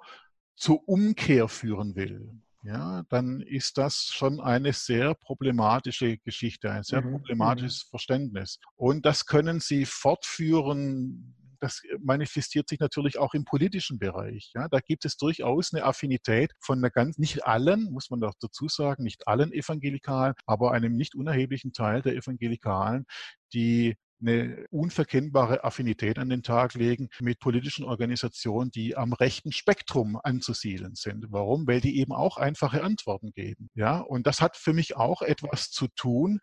[0.54, 2.40] zur Umkehr führen will.
[2.62, 7.12] Ja, dann ist das schon eine sehr problematische Geschichte, ein sehr mhm.
[7.12, 8.58] problematisches Verständnis.
[8.74, 11.36] Und das können Sie fortführen
[11.66, 14.52] das manifestiert sich natürlich auch im politischen Bereich.
[14.54, 18.68] Ja, da gibt es durchaus eine Affinität von einer ganz, nicht allen, muss man dazu
[18.68, 23.04] sagen, nicht allen Evangelikalen, aber einem nicht unerheblichen Teil der Evangelikalen,
[23.52, 30.18] die eine unverkennbare Affinität an den Tag legen mit politischen Organisationen, die am rechten Spektrum
[30.22, 31.26] anzusiedeln sind.
[31.30, 31.66] Warum?
[31.66, 33.68] Weil die eben auch einfache Antworten geben.
[33.74, 36.38] Ja, und das hat für mich auch etwas zu tun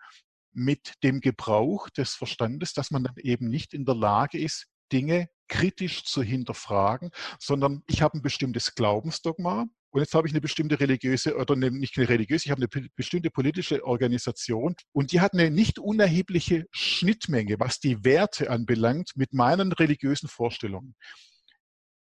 [0.51, 5.29] mit dem Gebrauch des Verstandes, dass man dann eben nicht in der Lage ist, Dinge
[5.47, 10.79] kritisch zu hinterfragen, sondern ich habe ein bestimmtes Glaubensdogma und jetzt habe ich eine bestimmte
[10.79, 15.33] religiöse oder eine, nicht eine religiöse, ich habe eine bestimmte politische Organisation und die hat
[15.33, 20.95] eine nicht unerhebliche Schnittmenge, was die Werte anbelangt, mit meinen religiösen Vorstellungen.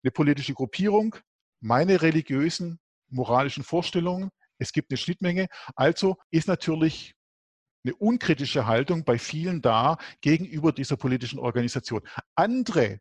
[0.03, 1.17] Eine politische Gruppierung,
[1.59, 2.79] meine religiösen,
[3.09, 7.13] moralischen Vorstellungen, es gibt eine Schnittmenge, also ist natürlich
[7.83, 12.01] eine unkritische Haltung bei vielen da gegenüber dieser politischen Organisation.
[12.35, 12.99] Andere,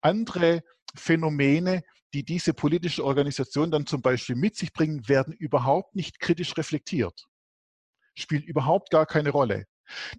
[0.00, 0.62] andere
[0.94, 1.82] Phänomene,
[2.14, 7.26] die diese politische Organisation dann zum Beispiel mit sich bringen, werden überhaupt nicht kritisch reflektiert.
[8.14, 9.66] Spielt überhaupt gar keine Rolle.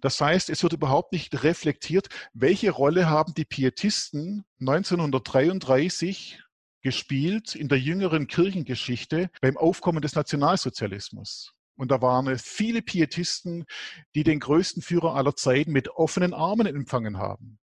[0.00, 6.40] Das heißt, es wird überhaupt nicht reflektiert, welche Rolle haben die Pietisten 1933
[6.82, 11.53] gespielt in der jüngeren Kirchengeschichte beim Aufkommen des Nationalsozialismus.
[11.76, 13.64] Und da waren viele Pietisten,
[14.14, 17.58] die den größten Führer aller Zeiten mit offenen Armen empfangen haben.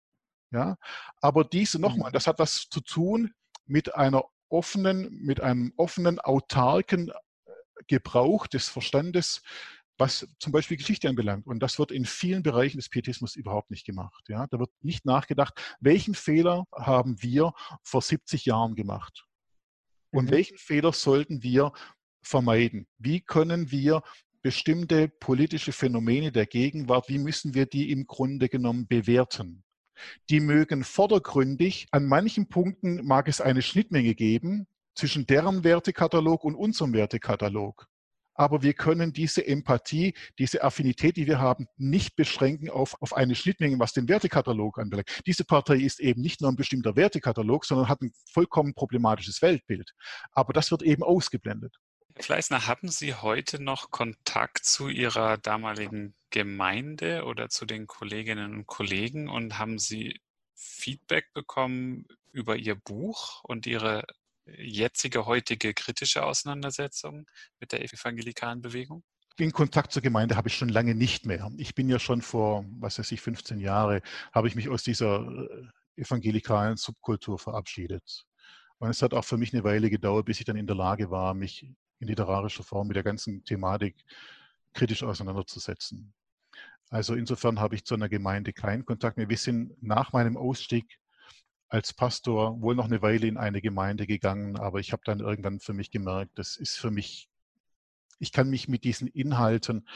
[0.51, 0.78] Ja,
[1.22, 2.14] aber diese nochmal, mhm.
[2.14, 3.34] das hat was zu tun
[3.66, 7.51] mit einer offenen, mit einem offenen, autarken äh,
[7.88, 9.43] Gebrauch des Verstandes,
[9.99, 11.45] was zum Beispiel Geschichte anbelangt.
[11.45, 14.26] Und das wird in vielen Bereichen des Pietismus überhaupt nicht gemacht.
[14.28, 17.53] Ja, da wird nicht nachgedacht, welchen Fehler haben wir
[17.84, 19.26] vor 70 Jahren gemacht?
[20.12, 20.32] Und mhm.
[20.32, 21.74] welchen Fehler sollten wir
[22.22, 22.88] vermeiden?
[22.97, 24.01] Wie können wir
[24.41, 29.63] bestimmte politische Phänomene der Gegenwart, wie müssen wir die im Grunde genommen bewerten?
[30.30, 36.55] Die mögen vordergründig, an manchen Punkten mag es eine Schnittmenge geben zwischen deren Wertekatalog und
[36.55, 37.88] unserem Wertekatalog.
[38.34, 43.36] Aber wir können diese Empathie, diese Affinität, die wir haben, nicht beschränken auf, auf eine
[43.36, 45.09] Schnittmenge, was den Wertekatalog anbelangt.
[45.26, 49.91] Diese Partei ist eben nicht nur ein bestimmter Wertekatalog, sondern hat ein vollkommen problematisches Weltbild.
[50.32, 51.76] Aber das wird eben ausgeblendet.
[52.22, 58.67] Fleißner, haben Sie heute noch Kontakt zu Ihrer damaligen Gemeinde oder zu den Kolleginnen und
[58.67, 60.20] Kollegen und haben Sie
[60.53, 64.03] Feedback bekommen über Ihr Buch und Ihre
[64.45, 67.26] jetzige, heutige kritische Auseinandersetzung
[67.59, 69.03] mit der evangelikalen Bewegung?
[69.39, 71.49] Den Kontakt zur Gemeinde habe ich schon lange nicht mehr.
[71.57, 74.01] Ich bin ja schon vor, was weiß ich, 15 Jahre,
[74.34, 78.26] habe ich mich aus dieser äh, evangelikalen Subkultur verabschiedet.
[78.80, 81.09] Und es hat auch für mich eine Weile gedauert, bis ich dann in der Lage
[81.09, 81.70] war, mich
[82.00, 83.95] in literarischer Form mit der ganzen Thematik
[84.74, 86.14] kritisch auseinanderzusetzen.
[86.89, 89.30] Also insofern habe ich zu einer Gemeinde keinen Kontakt mehr.
[89.30, 91.00] Wir sind nach meinem Ausstieg
[91.68, 95.60] als Pastor wohl noch eine Weile in eine Gemeinde gegangen, aber ich habe dann irgendwann
[95.60, 97.29] für mich gemerkt, das ist für mich
[98.20, 99.88] ich kann mich mit diesen Inhalten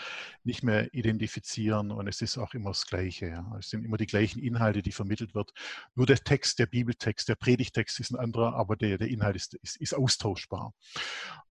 [0.44, 3.28] nicht mehr identifizieren und es ist auch immer das Gleiche.
[3.28, 3.56] Ja.
[3.60, 5.54] Es sind immer die gleichen Inhalte, die vermittelt wird.
[5.96, 9.54] Nur der Text, der Bibeltext, der Predigtext ist ein anderer, aber der, der Inhalt ist,
[9.56, 10.74] ist, ist austauschbar.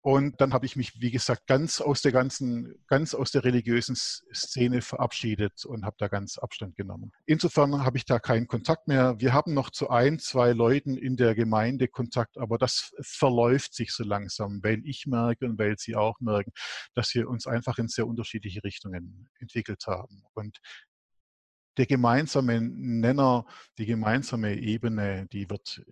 [0.02, 3.94] Und dann habe ich mich, wie gesagt, ganz aus der ganzen, ganz aus der religiösen
[3.96, 7.12] Szene verabschiedet und habe da ganz Abstand genommen.
[7.26, 9.16] Insofern habe ich da keinen Kontakt mehr.
[9.18, 13.92] Wir haben noch zu ein, zwei Leuten in der Gemeinde Kontakt, aber das verläuft sich
[13.92, 16.52] so langsam, weil ich merke und weil sie auch merken,
[16.94, 20.22] dass wir uns einfach in sehr unterschiedliche Richtungen entwickelt haben.
[20.34, 20.61] Und
[21.76, 23.46] der gemeinsame Nenner,
[23.78, 25.82] die gemeinsame Ebene, die wird,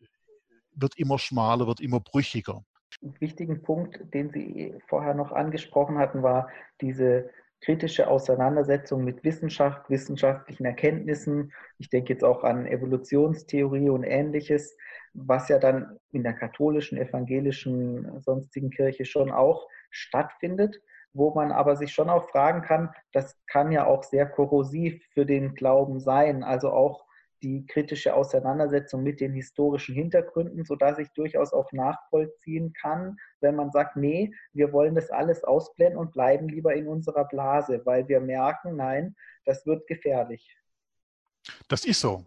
[0.73, 2.65] wird immer schmaler, wird immer brüchiger.
[3.03, 6.49] Einen wichtigen Punkt, den Sie vorher noch angesprochen hatten, war
[6.81, 11.53] diese kritische Auseinandersetzung mit Wissenschaft, wissenschaftlichen Erkenntnissen.
[11.79, 14.77] Ich denke jetzt auch an Evolutionstheorie und ähnliches,
[15.15, 20.81] was ja dann in der katholischen, evangelischen, sonstigen Kirche schon auch stattfindet,
[21.13, 25.27] wo man aber sich schon auch fragen kann, das kann ja auch sehr korrosiv für
[25.27, 27.09] den Glauben sein, also auch
[27.43, 33.71] die kritische Auseinandersetzung mit den historischen Hintergründen, sodass ich durchaus auch nachvollziehen kann, wenn man
[33.71, 38.21] sagt, nee, wir wollen das alles ausblenden und bleiben lieber in unserer Blase, weil wir
[38.21, 40.57] merken, nein, das wird gefährlich.
[41.69, 42.27] Das ist so.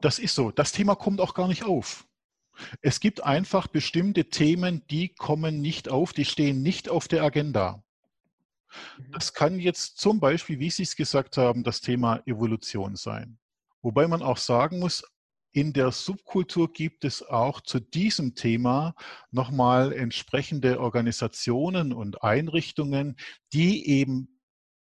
[0.00, 0.50] Das ist so.
[0.50, 2.06] Das Thema kommt auch gar nicht auf.
[2.80, 7.82] Es gibt einfach bestimmte Themen, die kommen nicht auf, die stehen nicht auf der Agenda.
[8.98, 9.12] Mhm.
[9.12, 13.38] Das kann jetzt zum Beispiel, wie Sie es gesagt haben, das Thema Evolution sein.
[13.82, 15.04] Wobei man auch sagen muss,
[15.52, 18.94] in der Subkultur gibt es auch zu diesem Thema
[19.30, 23.16] nochmal entsprechende Organisationen und Einrichtungen,
[23.54, 24.35] die eben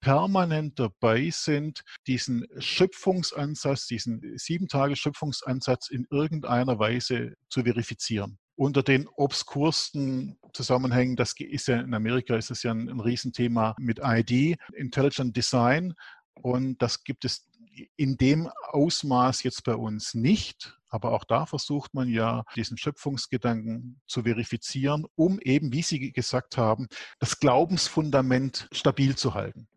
[0.01, 8.37] permanent dabei sind, diesen Schöpfungsansatz, diesen sieben Tage Schöpfungsansatz in irgendeiner Weise zu verifizieren.
[8.55, 13.75] Unter den obskursten Zusammenhängen, das ist ja in Amerika ist es ja ein, ein Riesenthema
[13.79, 15.93] mit ID, Intelligent Design.
[16.33, 17.47] Und das gibt es
[17.95, 20.77] in dem Ausmaß jetzt bei uns nicht.
[20.89, 26.57] Aber auch da versucht man ja, diesen Schöpfungsgedanken zu verifizieren, um eben, wie Sie gesagt
[26.57, 26.87] haben,
[27.19, 29.69] das Glaubensfundament stabil zu halten.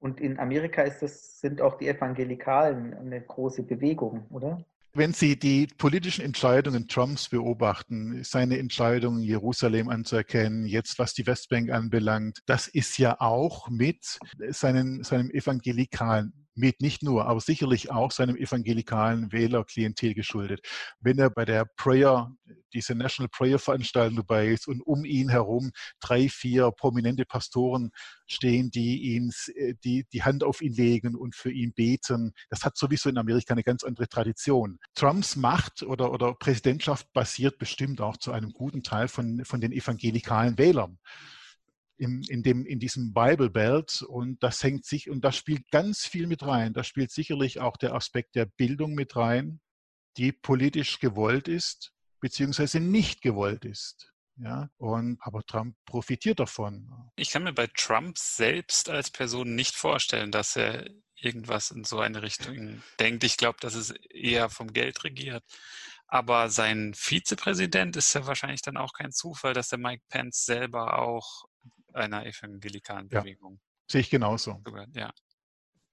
[0.00, 4.64] Und in Amerika ist das, sind auch die Evangelikalen eine große Bewegung, oder?
[4.94, 11.70] Wenn Sie die politischen Entscheidungen Trumps beobachten, seine Entscheidung, Jerusalem anzuerkennen, jetzt was die Westbank
[11.70, 14.18] anbelangt, das ist ja auch mit
[14.48, 20.60] seinen, seinem evangelikalen mit nicht nur, aber sicherlich auch seinem evangelikalen Wählerklientel geschuldet.
[21.00, 22.34] Wenn er bei der Prayer,
[22.74, 27.90] diese National Prayer Veranstaltung dabei ist und um ihn herum drei, vier prominente Pastoren
[28.26, 29.32] stehen, die ihn,
[29.84, 33.54] die, die Hand auf ihn legen und für ihn beten, das hat sowieso in Amerika
[33.54, 34.78] eine ganz andere Tradition.
[34.94, 39.72] Trumps Macht oder, oder Präsidentschaft basiert bestimmt auch zu einem guten Teil von, von den
[39.72, 40.98] evangelikalen Wählern
[41.98, 46.06] in, in, dem, in diesem Bible Belt und das hängt sich und das spielt ganz
[46.06, 46.72] viel mit rein.
[46.72, 49.60] Da spielt sicherlich auch der Aspekt der Bildung mit rein,
[50.16, 54.12] die politisch gewollt ist, beziehungsweise nicht gewollt ist.
[54.40, 56.88] Ja, und, aber Trump profitiert davon.
[57.16, 61.98] Ich kann mir bei Trump selbst als Person nicht vorstellen, dass er irgendwas in so
[61.98, 63.24] eine Richtung denkt.
[63.24, 65.42] Ich glaube, dass es eher vom Geld regiert.
[66.06, 70.98] Aber sein Vizepräsident ist ja wahrscheinlich dann auch kein Zufall, dass der Mike Pence selber
[70.98, 71.44] auch
[71.92, 73.54] einer evangelikalen Bewegung.
[73.54, 74.62] Ja, sehe ich genauso.
[74.94, 75.12] Ja.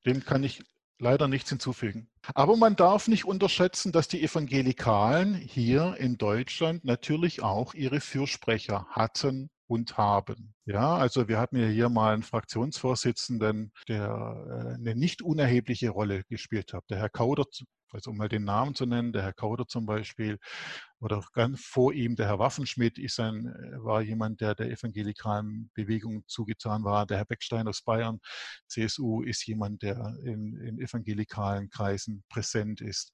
[0.06, 0.64] Dem kann ich
[0.98, 2.10] leider nichts hinzufügen.
[2.34, 8.88] Aber man darf nicht unterschätzen, dass die Evangelikalen hier in Deutschland natürlich auch ihre Fürsprecher
[8.90, 10.55] hatten und haben.
[10.68, 16.24] Ja, also wir hatten ja hier mal einen Fraktionsvorsitzenden, der äh, eine nicht unerhebliche Rolle
[16.24, 16.84] gespielt hat.
[16.90, 17.46] Der Herr Kauder,
[17.92, 20.40] also um mal den Namen zu nennen, der Herr Kauder zum Beispiel,
[21.00, 25.70] oder ganz vor ihm der Herr Waffenschmidt ist ein, äh, war jemand, der der evangelikalen
[25.76, 27.06] Bewegung zugetan war.
[27.06, 28.20] Der Herr Beckstein aus Bayern,
[28.68, 33.12] CSU, ist jemand, der in, in evangelikalen Kreisen präsent ist.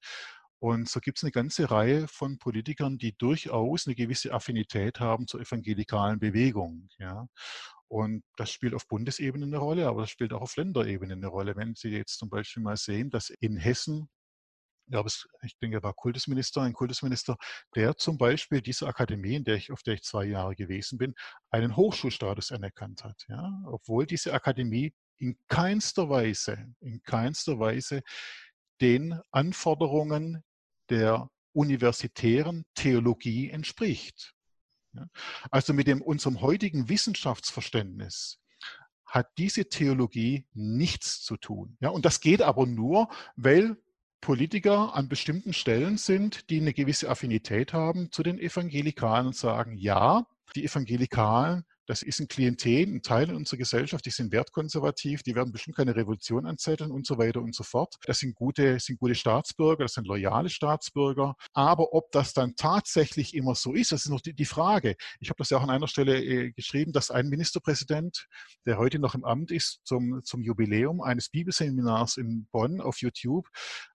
[0.62, 5.26] Und so gibt es eine ganze Reihe von Politikern, die durchaus eine gewisse Affinität haben
[5.26, 6.88] zur evangelikalen Bewegung.
[6.98, 7.26] Ja.
[7.88, 11.56] Und das spielt auf Bundesebene eine Rolle, aber das spielt auch auf Länderebene eine Rolle.
[11.56, 14.08] Wenn Sie jetzt zum Beispiel mal sehen, dass in Hessen
[14.86, 15.04] ja,
[15.42, 17.36] ich denke, er war Kultusminister, ein Kultusminister,
[17.74, 21.14] der zum Beispiel diese Akademie, in der ich, auf der ich zwei Jahre gewesen bin,
[21.50, 23.24] einen Hochschulstatus anerkannt hat.
[23.28, 23.50] Ja?
[23.66, 28.02] Obwohl diese Akademie in keinster Weise, in keinster Weise
[28.80, 30.44] den Anforderungen
[30.90, 34.34] der universitären Theologie entspricht.
[35.50, 38.38] Also mit dem, unserem heutigen Wissenschaftsverständnis
[39.06, 41.76] hat diese Theologie nichts zu tun.
[41.80, 43.76] Ja, und das geht aber nur, weil
[44.22, 49.76] Politiker an bestimmten Stellen sind, die eine gewisse Affinität haben zu den Evangelikalen und sagen,
[49.76, 55.34] ja, die Evangelikalen Das ist ein Klientel, ein Teil unserer Gesellschaft, die sind wertkonservativ, die
[55.34, 57.96] werden bestimmt keine Revolution anzetteln und so weiter und so fort.
[58.04, 61.34] Das sind gute, sind gute Staatsbürger, das sind loyale Staatsbürger.
[61.52, 64.96] Aber ob das dann tatsächlich immer so ist, das ist noch die, die Frage.
[65.18, 68.26] Ich habe das ja auch an einer Stelle äh, geschrieben, dass ein Ministerpräsident,
[68.64, 73.48] der heute noch im Amt ist, zum, zum Jubiläum eines Bibelseminars in Bonn auf YouTube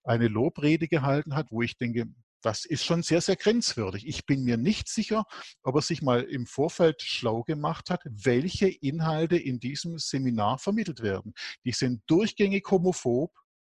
[0.03, 2.05] eine Lobrede gehalten hat, wo ich denke,
[2.47, 4.07] das ist schon sehr, sehr grenzwürdig.
[4.07, 5.25] Ich bin mir nicht sicher,
[5.63, 11.01] ob er sich mal im Vorfeld schlau gemacht hat, welche Inhalte in diesem Seminar vermittelt
[11.01, 11.33] werden.
[11.65, 13.33] Die sind durchgängig homophob,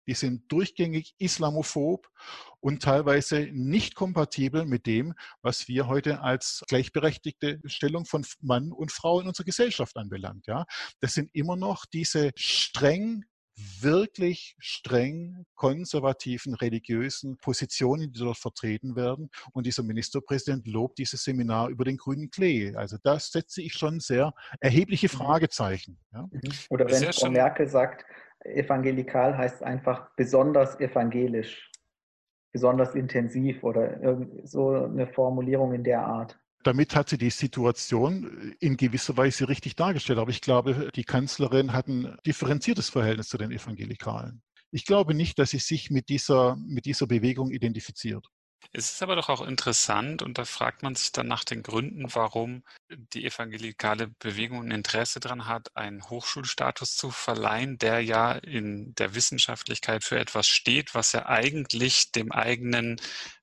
[0.07, 2.07] die sind durchgängig islamophob
[2.61, 8.93] und teilweise nicht kompatibel mit dem, was wir heute als gleichberechtigte Stellung von Mann und
[8.93, 10.47] Frau in unserer Gesellschaft anbelangt.
[10.47, 10.63] Ja,
[11.01, 19.29] das sind immer noch diese streng wirklich streng konservativen religiösen Positionen, die dort vertreten werden.
[19.53, 22.75] Und dieser Ministerpräsident lobt dieses Seminar über den grünen Klee.
[22.75, 25.17] Also da setze ich schon sehr erhebliche mhm.
[25.17, 25.99] Fragezeichen.
[26.13, 26.27] Ja.
[26.31, 26.41] Mhm.
[26.69, 28.05] Oder wenn Frau Merkel sagt,
[28.43, 31.69] evangelikal heißt einfach besonders evangelisch,
[32.51, 38.77] besonders intensiv oder so eine Formulierung in der Art damit hat sie die Situation in
[38.77, 40.19] gewisser Weise richtig dargestellt.
[40.19, 44.41] Aber ich glaube, die Kanzlerin hat ein differenziertes Verhältnis zu den Evangelikalen.
[44.71, 48.27] Ich glaube nicht, dass sie sich mit dieser, mit dieser Bewegung identifiziert.
[48.73, 52.13] Es ist aber doch auch interessant und da fragt man sich dann nach den Gründen,
[52.13, 58.93] warum die evangelikale Bewegung ein Interesse daran hat, einen Hochschulstatus zu verleihen, der ja in
[58.95, 63.01] der Wissenschaftlichkeit für etwas steht, was ja eigentlich dem eigenen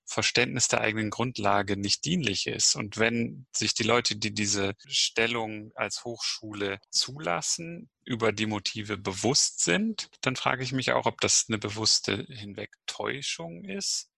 [0.09, 2.75] Verständnis der eigenen Grundlage nicht dienlich ist.
[2.75, 9.63] Und wenn sich die Leute, die diese Stellung als Hochschule zulassen, über die Motive bewusst
[9.63, 14.09] sind, dann frage ich mich auch, ob das eine bewusste Hinwegtäuschung ist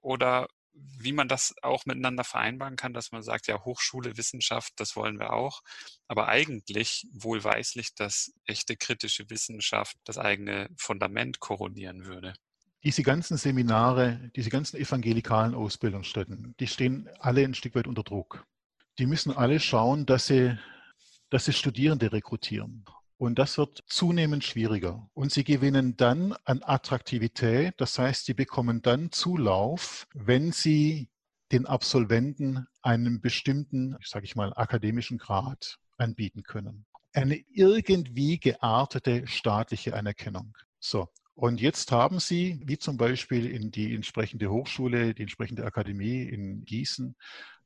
[0.00, 4.96] oder wie man das auch miteinander vereinbaren kann, dass man sagt, ja, Hochschule, Wissenschaft, das
[4.96, 5.62] wollen wir auch,
[6.06, 12.34] aber eigentlich wohlweislich, dass echte kritische Wissenschaft das eigene Fundament korrodieren würde
[12.86, 18.46] diese ganzen Seminare, diese ganzen evangelikalen Ausbildungsstätten, die stehen alle ein Stück weit unter Druck.
[19.00, 20.56] Die müssen alle schauen, dass sie,
[21.28, 22.84] dass sie Studierende rekrutieren.
[23.18, 25.10] Und das wird zunehmend schwieriger.
[25.14, 27.74] Und sie gewinnen dann an Attraktivität.
[27.78, 31.08] Das heißt, sie bekommen dann Zulauf, wenn sie
[31.50, 36.86] den Absolventen einen bestimmten, sage ich mal, akademischen Grad anbieten können.
[37.12, 40.56] Eine irgendwie geartete staatliche Anerkennung.
[40.78, 46.22] So, und jetzt haben Sie, wie zum Beispiel in die entsprechende Hochschule, die entsprechende Akademie
[46.22, 47.14] in Gießen,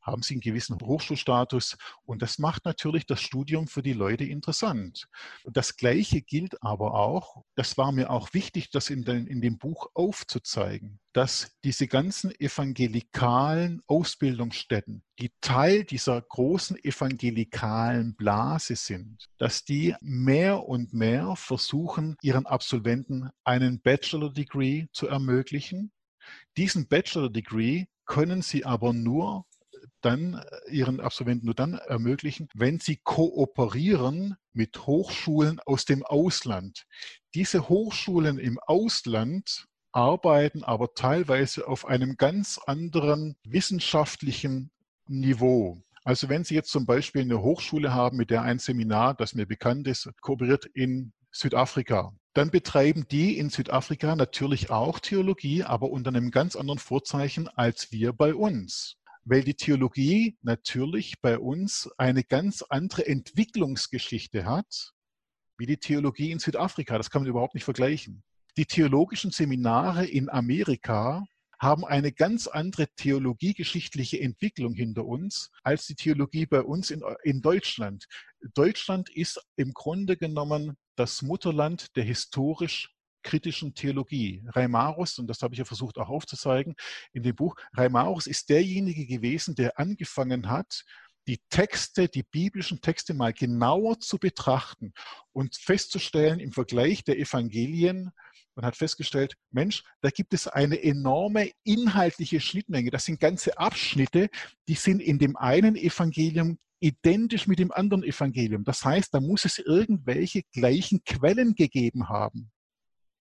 [0.00, 5.08] haben sie einen gewissen Hochschulstatus und das macht natürlich das Studium für die Leute interessant.
[5.44, 9.58] Das Gleiche gilt aber auch, das war mir auch wichtig, das in, den, in dem
[9.58, 19.64] Buch aufzuzeigen, dass diese ganzen evangelikalen Ausbildungsstätten, die Teil dieser großen evangelikalen Blase sind, dass
[19.64, 25.92] die mehr und mehr versuchen, ihren Absolventen einen Bachelor-Degree zu ermöglichen.
[26.56, 29.46] Diesen Bachelor-Degree können sie aber nur
[30.00, 36.86] dann äh, ihren Absolventen nur dann ermöglichen, wenn sie kooperieren mit Hochschulen aus dem Ausland.
[37.34, 44.70] Diese Hochschulen im Ausland arbeiten aber teilweise auf einem ganz anderen wissenschaftlichen
[45.06, 45.82] Niveau.
[46.04, 49.46] Also wenn Sie jetzt zum Beispiel eine Hochschule haben, mit der ein Seminar, das mir
[49.46, 56.08] bekannt ist, kooperiert in Südafrika, dann betreiben die in Südafrika natürlich auch Theologie, aber unter
[56.08, 62.24] einem ganz anderen Vorzeichen als wir bei uns weil die Theologie natürlich bei uns eine
[62.24, 64.92] ganz andere Entwicklungsgeschichte hat,
[65.58, 66.96] wie die Theologie in Südafrika.
[66.96, 68.22] Das kann man überhaupt nicht vergleichen.
[68.56, 71.24] Die theologischen Seminare in Amerika
[71.60, 77.42] haben eine ganz andere theologiegeschichtliche Entwicklung hinter uns als die Theologie bei uns in, in
[77.42, 78.06] Deutschland.
[78.54, 84.42] Deutschland ist im Grunde genommen das Mutterland der historisch kritischen Theologie.
[84.48, 86.74] Reimarus, und das habe ich ja versucht auch aufzuzeigen
[87.12, 90.84] in dem Buch, Reimarus ist derjenige gewesen, der angefangen hat,
[91.26, 94.92] die Texte, die biblischen Texte mal genauer zu betrachten
[95.32, 98.10] und festzustellen im Vergleich der Evangelien,
[98.56, 102.90] man hat festgestellt, Mensch, da gibt es eine enorme inhaltliche Schnittmenge.
[102.90, 104.28] Das sind ganze Abschnitte,
[104.68, 108.64] die sind in dem einen Evangelium identisch mit dem anderen Evangelium.
[108.64, 112.50] Das heißt, da muss es irgendwelche gleichen Quellen gegeben haben.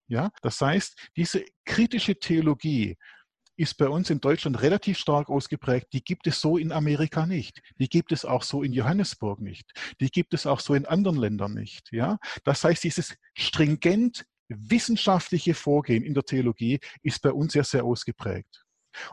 [0.09, 2.97] Ja, das heißt, diese kritische Theologie
[3.55, 5.87] ist bei uns in Deutschland relativ stark ausgeprägt.
[5.93, 7.61] Die gibt es so in Amerika nicht.
[7.77, 9.71] Die gibt es auch so in Johannesburg nicht.
[9.99, 11.89] Die gibt es auch so in anderen Ländern nicht.
[11.91, 17.83] Ja, das heißt, dieses stringent wissenschaftliche Vorgehen in der Theologie ist bei uns sehr, sehr
[17.83, 18.65] ausgeprägt.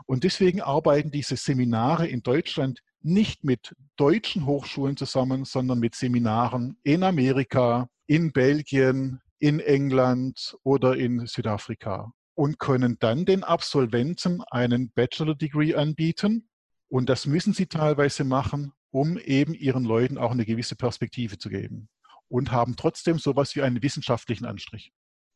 [0.07, 6.79] Und deswegen arbeiten diese Seminare in Deutschland nicht mit deutschen Hochschulen zusammen, sondern mit Seminaren
[6.83, 14.91] in Amerika, in Belgien, in England oder in Südafrika und können dann den Absolventen einen
[14.91, 16.49] Bachelor Degree anbieten.
[16.89, 21.49] Und das müssen sie teilweise machen, um eben ihren Leuten auch eine gewisse Perspektive zu
[21.49, 21.89] geben
[22.29, 24.91] und haben trotzdem sowas wie einen wissenschaftlichen Anstrich.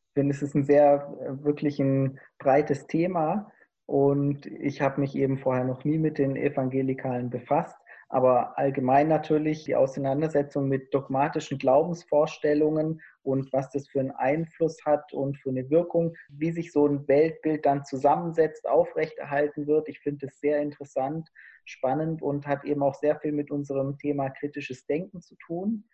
[0.08, 3.50] Ich finde, es ist ein sehr, äh, wirklich ein breites Thema
[3.86, 7.76] und ich habe mich eben vorher noch nie mit den Evangelikalen befasst.
[8.12, 15.14] Aber allgemein natürlich die Auseinandersetzung mit dogmatischen Glaubensvorstellungen und was das für einen Einfluss hat
[15.14, 19.88] und für eine Wirkung, wie sich so ein Weltbild dann zusammensetzt, aufrechterhalten wird.
[19.88, 21.30] Ich finde es sehr interessant,
[21.64, 25.84] spannend und hat eben auch sehr viel mit unserem Thema kritisches Denken zu tun.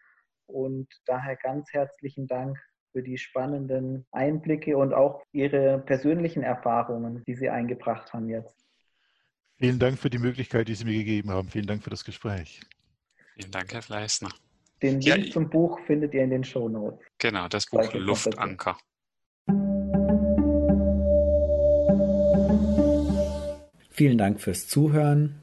[0.49, 2.59] Und daher ganz herzlichen Dank
[2.91, 8.68] für die spannenden Einblicke und auch Ihre persönlichen Erfahrungen, die Sie eingebracht haben jetzt.
[9.59, 11.48] Vielen Dank für die Möglichkeit, die Sie mir gegeben haben.
[11.48, 12.61] Vielen Dank für das Gespräch.
[13.34, 14.30] Vielen Dank, Herr Fleißner.
[14.82, 17.00] Den Link ja, zum Buch findet ihr in den Show Notes.
[17.18, 18.78] Genau, das Buch Luftanker.
[23.90, 25.42] Vielen Dank fürs Zuhören.